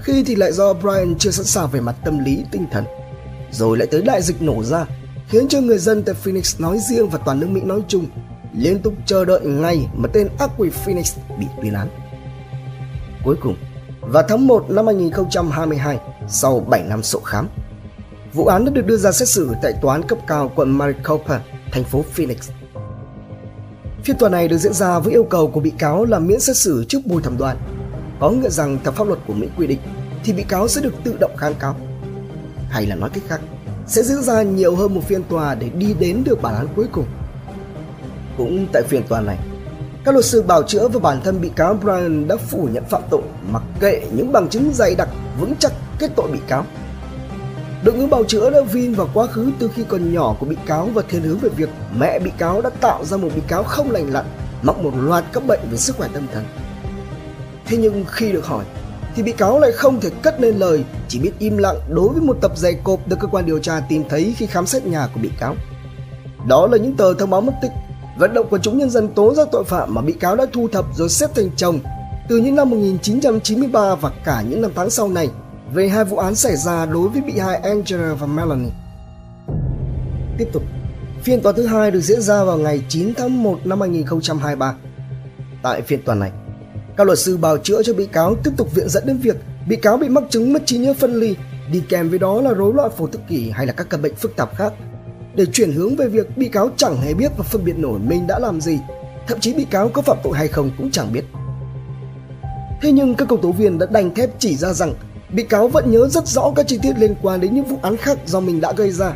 khi 0.00 0.24
thì 0.26 0.34
lại 0.34 0.52
do 0.52 0.72
Brian 0.72 1.14
chưa 1.18 1.30
sẵn 1.30 1.46
sàng 1.46 1.68
về 1.70 1.80
mặt 1.80 1.96
tâm 2.04 2.24
lý 2.24 2.44
tinh 2.50 2.66
thần. 2.70 2.84
Rồi 3.50 3.78
lại 3.78 3.86
tới 3.90 4.02
đại 4.02 4.22
dịch 4.22 4.42
nổ 4.42 4.62
ra, 4.62 4.86
khiến 5.28 5.48
cho 5.48 5.60
người 5.60 5.78
dân 5.78 6.02
tại 6.02 6.14
Phoenix 6.14 6.60
nói 6.60 6.78
riêng 6.88 7.08
và 7.08 7.18
toàn 7.18 7.40
nước 7.40 7.48
Mỹ 7.50 7.60
nói 7.60 7.80
chung 7.88 8.06
liên 8.58 8.78
tục 8.78 8.94
chờ 9.06 9.24
đợi 9.24 9.40
ngày 9.44 9.88
mà 9.94 10.08
tên 10.12 10.28
ác 10.38 10.50
quỷ 10.56 10.70
Phoenix 10.70 11.16
bị 11.38 11.46
tuyên 11.62 11.74
án. 11.74 11.88
Cuối 13.24 13.36
cùng, 13.40 13.56
vào 14.00 14.22
tháng 14.28 14.46
1 14.46 14.70
năm 14.70 14.86
2022, 14.86 15.98
sau 16.28 16.60
7 16.60 16.82
năm 16.82 17.02
sổ 17.02 17.20
khám, 17.20 17.48
Vụ 18.36 18.46
án 18.46 18.64
đã 18.64 18.70
được 18.70 18.86
đưa 18.86 18.96
ra 18.96 19.12
xét 19.12 19.28
xử 19.28 19.54
tại 19.62 19.72
tòa 19.82 19.94
án 19.94 20.02
cấp 20.02 20.18
cao 20.26 20.52
quận 20.56 20.78
Maricopa, 20.78 21.40
thành 21.72 21.84
phố 21.84 22.04
Phoenix. 22.12 22.50
Phiên 24.04 24.18
tòa 24.18 24.28
này 24.28 24.48
được 24.48 24.58
diễn 24.58 24.72
ra 24.72 24.98
với 24.98 25.12
yêu 25.12 25.24
cầu 25.24 25.50
của 25.50 25.60
bị 25.60 25.72
cáo 25.78 26.04
là 26.04 26.18
miễn 26.18 26.40
xét 26.40 26.56
xử 26.56 26.84
trước 26.88 26.98
bồi 27.06 27.22
thẩm 27.22 27.38
đoàn. 27.38 27.56
Có 28.20 28.30
nghĩa 28.30 28.48
rằng 28.48 28.78
theo 28.84 28.92
pháp 28.92 29.06
luật 29.06 29.18
của 29.26 29.32
Mỹ 29.32 29.48
quy 29.56 29.66
định 29.66 29.78
thì 30.24 30.32
bị 30.32 30.42
cáo 30.42 30.68
sẽ 30.68 30.80
được 30.80 30.94
tự 31.04 31.16
động 31.20 31.36
kháng 31.36 31.54
cáo. 31.54 31.76
Hay 32.70 32.86
là 32.86 32.94
nói 32.94 33.10
cách 33.14 33.22
khác, 33.28 33.40
sẽ 33.86 34.02
diễn 34.02 34.22
ra 34.22 34.42
nhiều 34.42 34.76
hơn 34.76 34.94
một 34.94 35.00
phiên 35.04 35.22
tòa 35.22 35.54
để 35.54 35.68
đi 35.68 35.94
đến 35.94 36.22
được 36.24 36.42
bản 36.42 36.54
án 36.54 36.68
cuối 36.76 36.86
cùng. 36.92 37.06
Cũng 38.36 38.66
tại 38.72 38.82
phiên 38.82 39.02
tòa 39.08 39.20
này, 39.20 39.38
các 40.04 40.12
luật 40.12 40.24
sư 40.24 40.42
bảo 40.42 40.62
chữa 40.62 40.88
và 40.88 41.00
bản 41.00 41.20
thân 41.24 41.40
bị 41.40 41.48
cáo 41.48 41.74
Brian 41.74 42.28
đã 42.28 42.36
phủ 42.36 42.68
nhận 42.72 42.84
phạm 42.84 43.02
tội 43.10 43.22
mặc 43.52 43.62
kệ 43.80 44.06
những 44.12 44.32
bằng 44.32 44.48
chứng 44.48 44.70
dày 44.74 44.94
đặc 44.94 45.08
vững 45.40 45.54
chắc 45.58 45.72
kết 45.98 46.10
tội 46.16 46.30
bị 46.32 46.38
cáo 46.46 46.64
Đội 47.84 47.94
ngũ 47.94 48.06
bào 48.06 48.24
chữa 48.24 48.50
đã 48.50 48.60
vin 48.60 48.94
vào 48.94 49.08
quá 49.14 49.26
khứ 49.26 49.52
từ 49.58 49.70
khi 49.74 49.84
còn 49.88 50.14
nhỏ 50.14 50.36
của 50.40 50.46
bị 50.46 50.56
cáo 50.66 50.86
và 50.86 51.02
thiên 51.08 51.22
hướng 51.22 51.38
về 51.38 51.48
việc 51.48 51.68
mẹ 51.98 52.18
bị 52.18 52.30
cáo 52.38 52.60
đã 52.62 52.70
tạo 52.70 53.04
ra 53.04 53.16
một 53.16 53.28
bị 53.34 53.42
cáo 53.48 53.62
không 53.62 53.90
lành 53.90 54.12
lặn, 54.12 54.24
mắc 54.62 54.78
một 54.78 54.92
loạt 54.96 55.24
các 55.32 55.46
bệnh 55.46 55.60
về 55.70 55.76
sức 55.76 55.96
khỏe 55.96 56.08
tâm 56.12 56.26
thần. 56.32 56.44
Thế 57.66 57.76
nhưng 57.76 58.04
khi 58.08 58.32
được 58.32 58.46
hỏi, 58.46 58.64
thì 59.16 59.22
bị 59.22 59.32
cáo 59.32 59.58
lại 59.58 59.72
không 59.72 60.00
thể 60.00 60.10
cất 60.22 60.40
lên 60.40 60.56
lời, 60.56 60.84
chỉ 61.08 61.18
biết 61.18 61.32
im 61.38 61.56
lặng 61.56 61.76
đối 61.88 62.08
với 62.08 62.22
một 62.22 62.38
tập 62.40 62.52
giày 62.56 62.74
cộp 62.74 63.08
được 63.08 63.16
cơ 63.20 63.26
quan 63.26 63.46
điều 63.46 63.58
tra 63.58 63.80
tìm 63.88 64.02
thấy 64.08 64.34
khi 64.36 64.46
khám 64.46 64.66
xét 64.66 64.86
nhà 64.86 65.08
của 65.14 65.20
bị 65.20 65.30
cáo. 65.40 65.54
Đó 66.48 66.66
là 66.66 66.78
những 66.78 66.96
tờ 66.96 67.14
thông 67.14 67.30
báo 67.30 67.40
mất 67.40 67.52
tích, 67.62 67.70
vận 68.18 68.34
động 68.34 68.46
của 68.50 68.58
chúng 68.58 68.78
nhân 68.78 68.90
dân 68.90 69.08
tố 69.08 69.34
giác 69.34 69.48
tội 69.52 69.64
phạm 69.64 69.94
mà 69.94 70.02
bị 70.02 70.12
cáo 70.12 70.36
đã 70.36 70.46
thu 70.52 70.68
thập 70.68 70.84
rồi 70.94 71.08
xếp 71.08 71.30
thành 71.34 71.50
chồng 71.56 71.78
từ 72.28 72.36
những 72.36 72.54
năm 72.54 72.70
1993 72.70 73.94
và 73.94 74.10
cả 74.24 74.42
những 74.48 74.62
năm 74.62 74.70
tháng 74.74 74.90
sau 74.90 75.08
này 75.08 75.28
về 75.74 75.88
hai 75.88 76.04
vụ 76.04 76.16
án 76.16 76.34
xảy 76.34 76.56
ra 76.56 76.86
đối 76.86 77.08
với 77.08 77.22
bị 77.22 77.38
hại 77.38 77.56
Angela 77.56 78.14
và 78.14 78.26
Melanie. 78.26 78.72
Tiếp 80.38 80.48
tục, 80.52 80.62
Phiên 81.22 81.40
tòa 81.40 81.52
thứ 81.52 81.66
hai 81.66 81.90
được 81.90 82.00
diễn 82.00 82.20
ra 82.20 82.44
vào 82.44 82.58
ngày 82.58 82.82
9 82.88 83.14
tháng 83.16 83.42
1 83.42 83.58
năm 83.66 83.80
2023. 83.80 84.74
Tại 85.62 85.82
phiên 85.82 86.02
tòa 86.02 86.14
này, 86.14 86.30
các 86.96 87.06
luật 87.06 87.18
sư 87.18 87.36
bào 87.36 87.58
chữa 87.58 87.82
cho 87.82 87.94
bị 87.94 88.06
cáo 88.06 88.34
tiếp 88.44 88.50
tục 88.56 88.74
viện 88.74 88.88
dẫn 88.88 89.06
đến 89.06 89.18
việc 89.18 89.36
bị 89.68 89.76
cáo 89.76 89.96
bị 89.96 90.08
mắc 90.08 90.24
chứng 90.30 90.52
mất 90.52 90.62
trí 90.66 90.78
nhớ 90.78 90.94
phân 90.94 91.14
ly, 91.14 91.36
đi 91.72 91.82
kèm 91.88 92.08
với 92.08 92.18
đó 92.18 92.40
là 92.40 92.52
rối 92.52 92.74
loạn 92.74 92.90
phổ 92.96 93.06
tự 93.06 93.18
kỷ 93.28 93.50
hay 93.50 93.66
là 93.66 93.72
các 93.72 93.86
căn 93.90 94.02
bệnh 94.02 94.14
phức 94.14 94.36
tạp 94.36 94.56
khác, 94.56 94.72
để 95.34 95.46
chuyển 95.46 95.72
hướng 95.72 95.96
về 95.96 96.08
việc 96.08 96.36
bị 96.36 96.48
cáo 96.48 96.70
chẳng 96.76 97.00
hề 97.00 97.14
biết 97.14 97.32
và 97.36 97.44
phân 97.44 97.64
biệt 97.64 97.78
nổi 97.78 97.98
mình 97.98 98.26
đã 98.26 98.38
làm 98.38 98.60
gì, 98.60 98.78
thậm 99.28 99.40
chí 99.40 99.54
bị 99.54 99.64
cáo 99.64 99.88
có 99.88 100.02
phạm 100.02 100.16
tội 100.22 100.36
hay 100.36 100.48
không 100.48 100.70
cũng 100.78 100.90
chẳng 100.90 101.12
biết. 101.12 101.24
Thế 102.82 102.92
nhưng 102.92 103.14
các 103.14 103.28
công 103.28 103.40
tố 103.40 103.52
viên 103.52 103.78
đã 103.78 103.86
đành 103.90 104.14
thép 104.14 104.30
chỉ 104.38 104.56
ra 104.56 104.72
rằng 104.72 104.94
bị 105.30 105.42
cáo 105.42 105.68
vẫn 105.68 105.90
nhớ 105.90 106.08
rất 106.08 106.26
rõ 106.26 106.52
các 106.56 106.66
chi 106.68 106.78
tiết 106.82 106.98
liên 106.98 107.14
quan 107.22 107.40
đến 107.40 107.54
những 107.54 107.64
vụ 107.64 107.78
án 107.82 107.96
khác 107.96 108.18
do 108.26 108.40
mình 108.40 108.60
đã 108.60 108.72
gây 108.76 108.90
ra. 108.90 109.12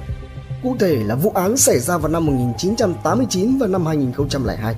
Cụ 0.62 0.76
thể 0.80 0.96
là 1.04 1.14
vụ 1.14 1.30
án 1.34 1.56
xảy 1.56 1.78
ra 1.78 1.98
vào 1.98 2.12
năm 2.12 2.26
1989 2.26 3.58
và 3.58 3.66
năm 3.66 3.86
2002. 3.86 4.76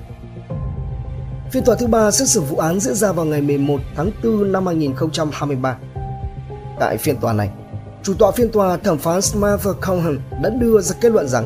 Phiên 1.53 1.63
tòa 1.63 1.75
thứ 1.75 1.87
ba 1.87 2.11
xét 2.11 2.27
xử 2.27 2.41
vụ 2.41 2.57
án 2.57 2.79
diễn 2.79 2.95
ra 2.95 3.11
vào 3.11 3.25
ngày 3.25 3.41
11 3.41 3.79
tháng 3.95 4.11
4 4.23 4.51
năm 4.51 4.65
2023. 4.65 5.77
Tại 6.79 6.97
phiên 6.97 7.17
tòa 7.17 7.33
này, 7.33 7.49
chủ 8.03 8.13
tọa 8.13 8.31
phiên 8.31 8.51
tòa 8.51 8.77
thẩm 8.77 8.97
phán 8.97 9.21
Samantha 9.21 9.71
Cohen 9.87 10.19
đã 10.43 10.49
đưa 10.49 10.81
ra 10.81 10.95
kết 11.01 11.11
luận 11.11 11.27
rằng 11.27 11.45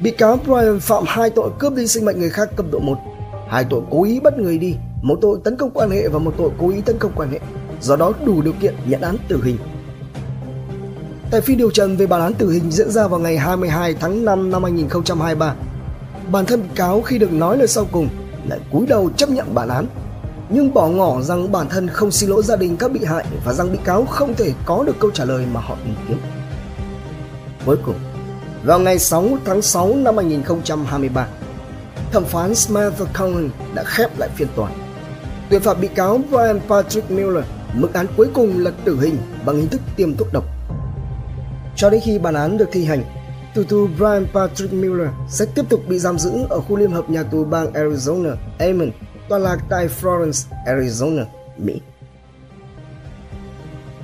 bị 0.00 0.10
cáo 0.10 0.38
Brian 0.44 0.80
phạm 0.80 1.04
hai 1.06 1.30
tội 1.30 1.50
cướp 1.58 1.72
đi 1.74 1.86
sinh 1.86 2.04
mệnh 2.04 2.18
người 2.18 2.30
khác 2.30 2.48
cấp 2.56 2.66
độ 2.70 2.78
1, 2.78 2.98
hai 3.48 3.64
tội 3.70 3.80
cố 3.90 4.04
ý 4.04 4.20
bắt 4.20 4.38
người 4.38 4.58
đi, 4.58 4.74
một 5.02 5.18
tội 5.20 5.38
tấn 5.44 5.56
công 5.56 5.70
quan 5.70 5.90
hệ 5.90 6.08
và 6.08 6.18
một 6.18 6.34
tội 6.38 6.50
cố 6.58 6.70
ý 6.70 6.80
tấn 6.80 6.98
công 6.98 7.12
quan 7.14 7.30
hệ, 7.30 7.40
do 7.80 7.96
đó 7.96 8.12
đủ 8.24 8.42
điều 8.42 8.54
kiện 8.60 8.74
nhận 8.86 9.00
án 9.00 9.16
tử 9.28 9.42
hình. 9.44 9.58
Tại 11.30 11.40
phiên 11.40 11.58
điều 11.58 11.70
trần 11.70 11.96
về 11.96 12.06
bản 12.06 12.20
án 12.20 12.34
tử 12.34 12.50
hình 12.50 12.70
diễn 12.70 12.90
ra 12.90 13.06
vào 13.06 13.20
ngày 13.20 13.38
22 13.38 13.94
tháng 14.00 14.24
5 14.24 14.50
năm 14.50 14.62
2023, 14.62 15.54
bản 16.32 16.46
thân 16.46 16.62
bị 16.62 16.68
cáo 16.74 17.02
khi 17.02 17.18
được 17.18 17.32
nói 17.32 17.58
lời 17.58 17.68
sau 17.68 17.86
cùng 17.92 18.08
lại 18.48 18.58
cúi 18.72 18.86
đầu 18.86 19.10
chấp 19.16 19.30
nhận 19.30 19.54
bản 19.54 19.68
án 19.68 19.86
nhưng 20.48 20.74
bỏ 20.74 20.88
ngỏ 20.88 21.20
rằng 21.20 21.52
bản 21.52 21.68
thân 21.68 21.88
không 21.88 22.10
xin 22.10 22.30
lỗi 22.30 22.42
gia 22.42 22.56
đình 22.56 22.76
các 22.76 22.92
bị 22.92 23.04
hại 23.04 23.24
và 23.44 23.52
rằng 23.52 23.72
bị 23.72 23.78
cáo 23.84 24.04
không 24.04 24.34
thể 24.34 24.52
có 24.64 24.84
được 24.86 24.96
câu 25.00 25.10
trả 25.10 25.24
lời 25.24 25.46
mà 25.52 25.60
họ 25.60 25.76
tìm 25.84 25.94
kiếm. 26.08 26.18
Cuối 27.66 27.76
cùng, 27.86 27.94
vào 28.64 28.78
ngày 28.78 28.98
6 28.98 29.28
tháng 29.44 29.62
6 29.62 29.94
năm 29.96 30.16
2023, 30.16 31.26
thẩm 32.12 32.24
phán 32.24 32.54
Samantha 32.54 33.04
Cohen 33.18 33.50
đã 33.74 33.82
khép 33.86 34.18
lại 34.18 34.28
phiên 34.36 34.48
tòa. 34.56 34.70
Tuyên 35.50 35.62
phạt 35.62 35.74
bị 35.80 35.88
cáo 35.88 36.20
Brian 36.30 36.60
Patrick 36.68 37.10
Miller 37.10 37.44
mức 37.74 37.94
án 37.94 38.06
cuối 38.16 38.28
cùng 38.34 38.64
là 38.64 38.70
tử 38.84 39.00
hình 39.00 39.16
bằng 39.46 39.56
hình 39.56 39.68
thức 39.68 39.80
tiêm 39.96 40.16
thuốc 40.16 40.32
độc. 40.32 40.44
Cho 41.76 41.90
đến 41.90 42.00
khi 42.04 42.18
bản 42.18 42.34
án 42.34 42.58
được 42.58 42.68
thi 42.72 42.84
hành, 42.84 43.02
Tù 43.56 43.64
tù 43.64 43.88
Brian 43.98 44.26
Patrick 44.34 44.72
Miller 44.72 45.08
sẽ 45.28 45.44
tiếp 45.54 45.62
tục 45.68 45.80
bị 45.88 45.98
giam 45.98 46.18
giữ 46.18 46.30
ở 46.50 46.60
khu 46.60 46.76
liên 46.76 46.90
hợp 46.90 47.10
nhà 47.10 47.22
tù 47.22 47.44
bang 47.44 47.72
Arizona, 47.72 48.36
Amon, 48.58 48.90
tọa 49.28 49.38
lạc 49.38 49.58
tại 49.68 49.88
Florence, 50.00 50.50
Arizona, 50.66 51.24
Mỹ. 51.58 51.80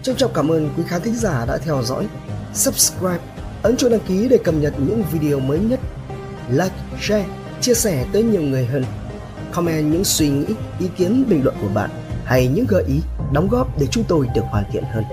Trân 0.02 0.16
trọng 0.16 0.32
cảm 0.34 0.48
ơn 0.48 0.70
quý 0.76 0.82
khán 0.88 1.02
thính 1.02 1.14
giả 1.14 1.44
đã 1.48 1.58
theo 1.58 1.82
dõi. 1.82 2.08
Subscribe, 2.54 3.18
ấn 3.62 3.76
chuông 3.76 3.90
đăng 3.90 4.00
ký 4.00 4.28
để 4.28 4.38
cập 4.44 4.54
nhật 4.54 4.74
những 4.78 5.02
video 5.12 5.40
mới 5.40 5.58
nhất. 5.58 5.80
Like, 6.50 6.76
share, 7.00 7.26
chia 7.60 7.74
sẻ 7.74 8.06
tới 8.12 8.22
nhiều 8.22 8.42
người 8.42 8.66
hơn. 8.66 8.84
Comment 9.52 9.92
những 9.92 10.04
suy 10.04 10.28
nghĩ, 10.28 10.54
ý 10.80 10.88
kiến, 10.96 11.24
bình 11.28 11.44
luận 11.44 11.56
của 11.62 11.68
bạn 11.74 11.90
hay 12.24 12.48
những 12.48 12.66
gợi 12.68 12.84
ý, 12.86 13.00
đóng 13.32 13.48
góp 13.48 13.78
để 13.78 13.86
chúng 13.90 14.04
tôi 14.04 14.28
được 14.34 14.44
hoàn 14.50 14.64
thiện 14.72 14.84
hơn. 14.92 15.04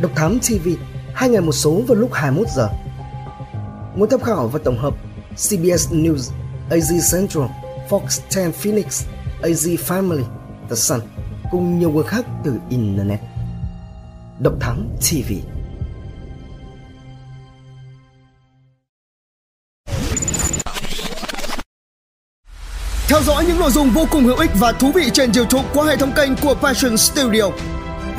Độc 0.00 0.10
Thám 0.14 0.38
TV, 0.38 0.68
hai 1.14 1.28
ngày 1.28 1.40
một 1.40 1.52
số 1.52 1.82
vào 1.88 1.96
lúc 1.96 2.12
21 2.12 2.48
giờ 2.48 2.68
Nguồn 3.96 4.08
tham 4.08 4.20
khảo 4.20 4.48
và 4.48 4.58
tổng 4.64 4.78
hợp 4.78 4.94
CBS 5.34 5.92
News, 5.92 6.30
AZ 6.70 7.12
Central, 7.12 7.44
Fox 7.88 8.20
10 8.36 8.52
Phoenix, 8.52 9.04
AZ 9.42 9.76
Family, 9.76 10.24
The 10.70 10.76
Sun 10.76 11.00
cùng 11.50 11.78
nhiều 11.78 11.90
nguồn 11.90 12.06
khác 12.06 12.24
từ 12.44 12.54
Internet. 12.70 13.20
Độc 14.40 14.54
Thắng 14.60 14.88
TV 15.00 15.32
Theo 23.08 23.22
dõi 23.22 23.44
những 23.48 23.60
nội 23.60 23.70
dung 23.70 23.90
vô 23.90 24.06
cùng 24.10 24.24
hữu 24.24 24.36
ích 24.36 24.50
và 24.60 24.72
thú 24.72 24.92
vị 24.94 25.10
trên 25.12 25.32
YouTube 25.36 25.68
qua 25.74 25.84
hệ 25.84 25.96
thống 25.96 26.12
kênh 26.16 26.36
của 26.42 26.54
Passion 26.54 26.96
Studio. 26.96 27.42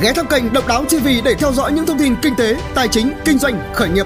Ghé 0.02 0.14
thăm 0.14 0.26
kênh 0.28 0.54
Độc 0.54 0.68
Đáo 0.68 0.86
TV 0.86 1.08
để 1.26 1.36
theo 1.40 1.54
dõi 1.54 1.72
những 1.72 1.86
thông 1.86 2.00
tin 2.00 2.16
kinh 2.22 2.34
tế, 2.38 2.56
tài 2.76 2.88
chính, 2.88 3.14
kinh 3.26 3.38
doanh, 3.40 3.72
khởi 3.74 3.90
nghiệp 3.90 4.06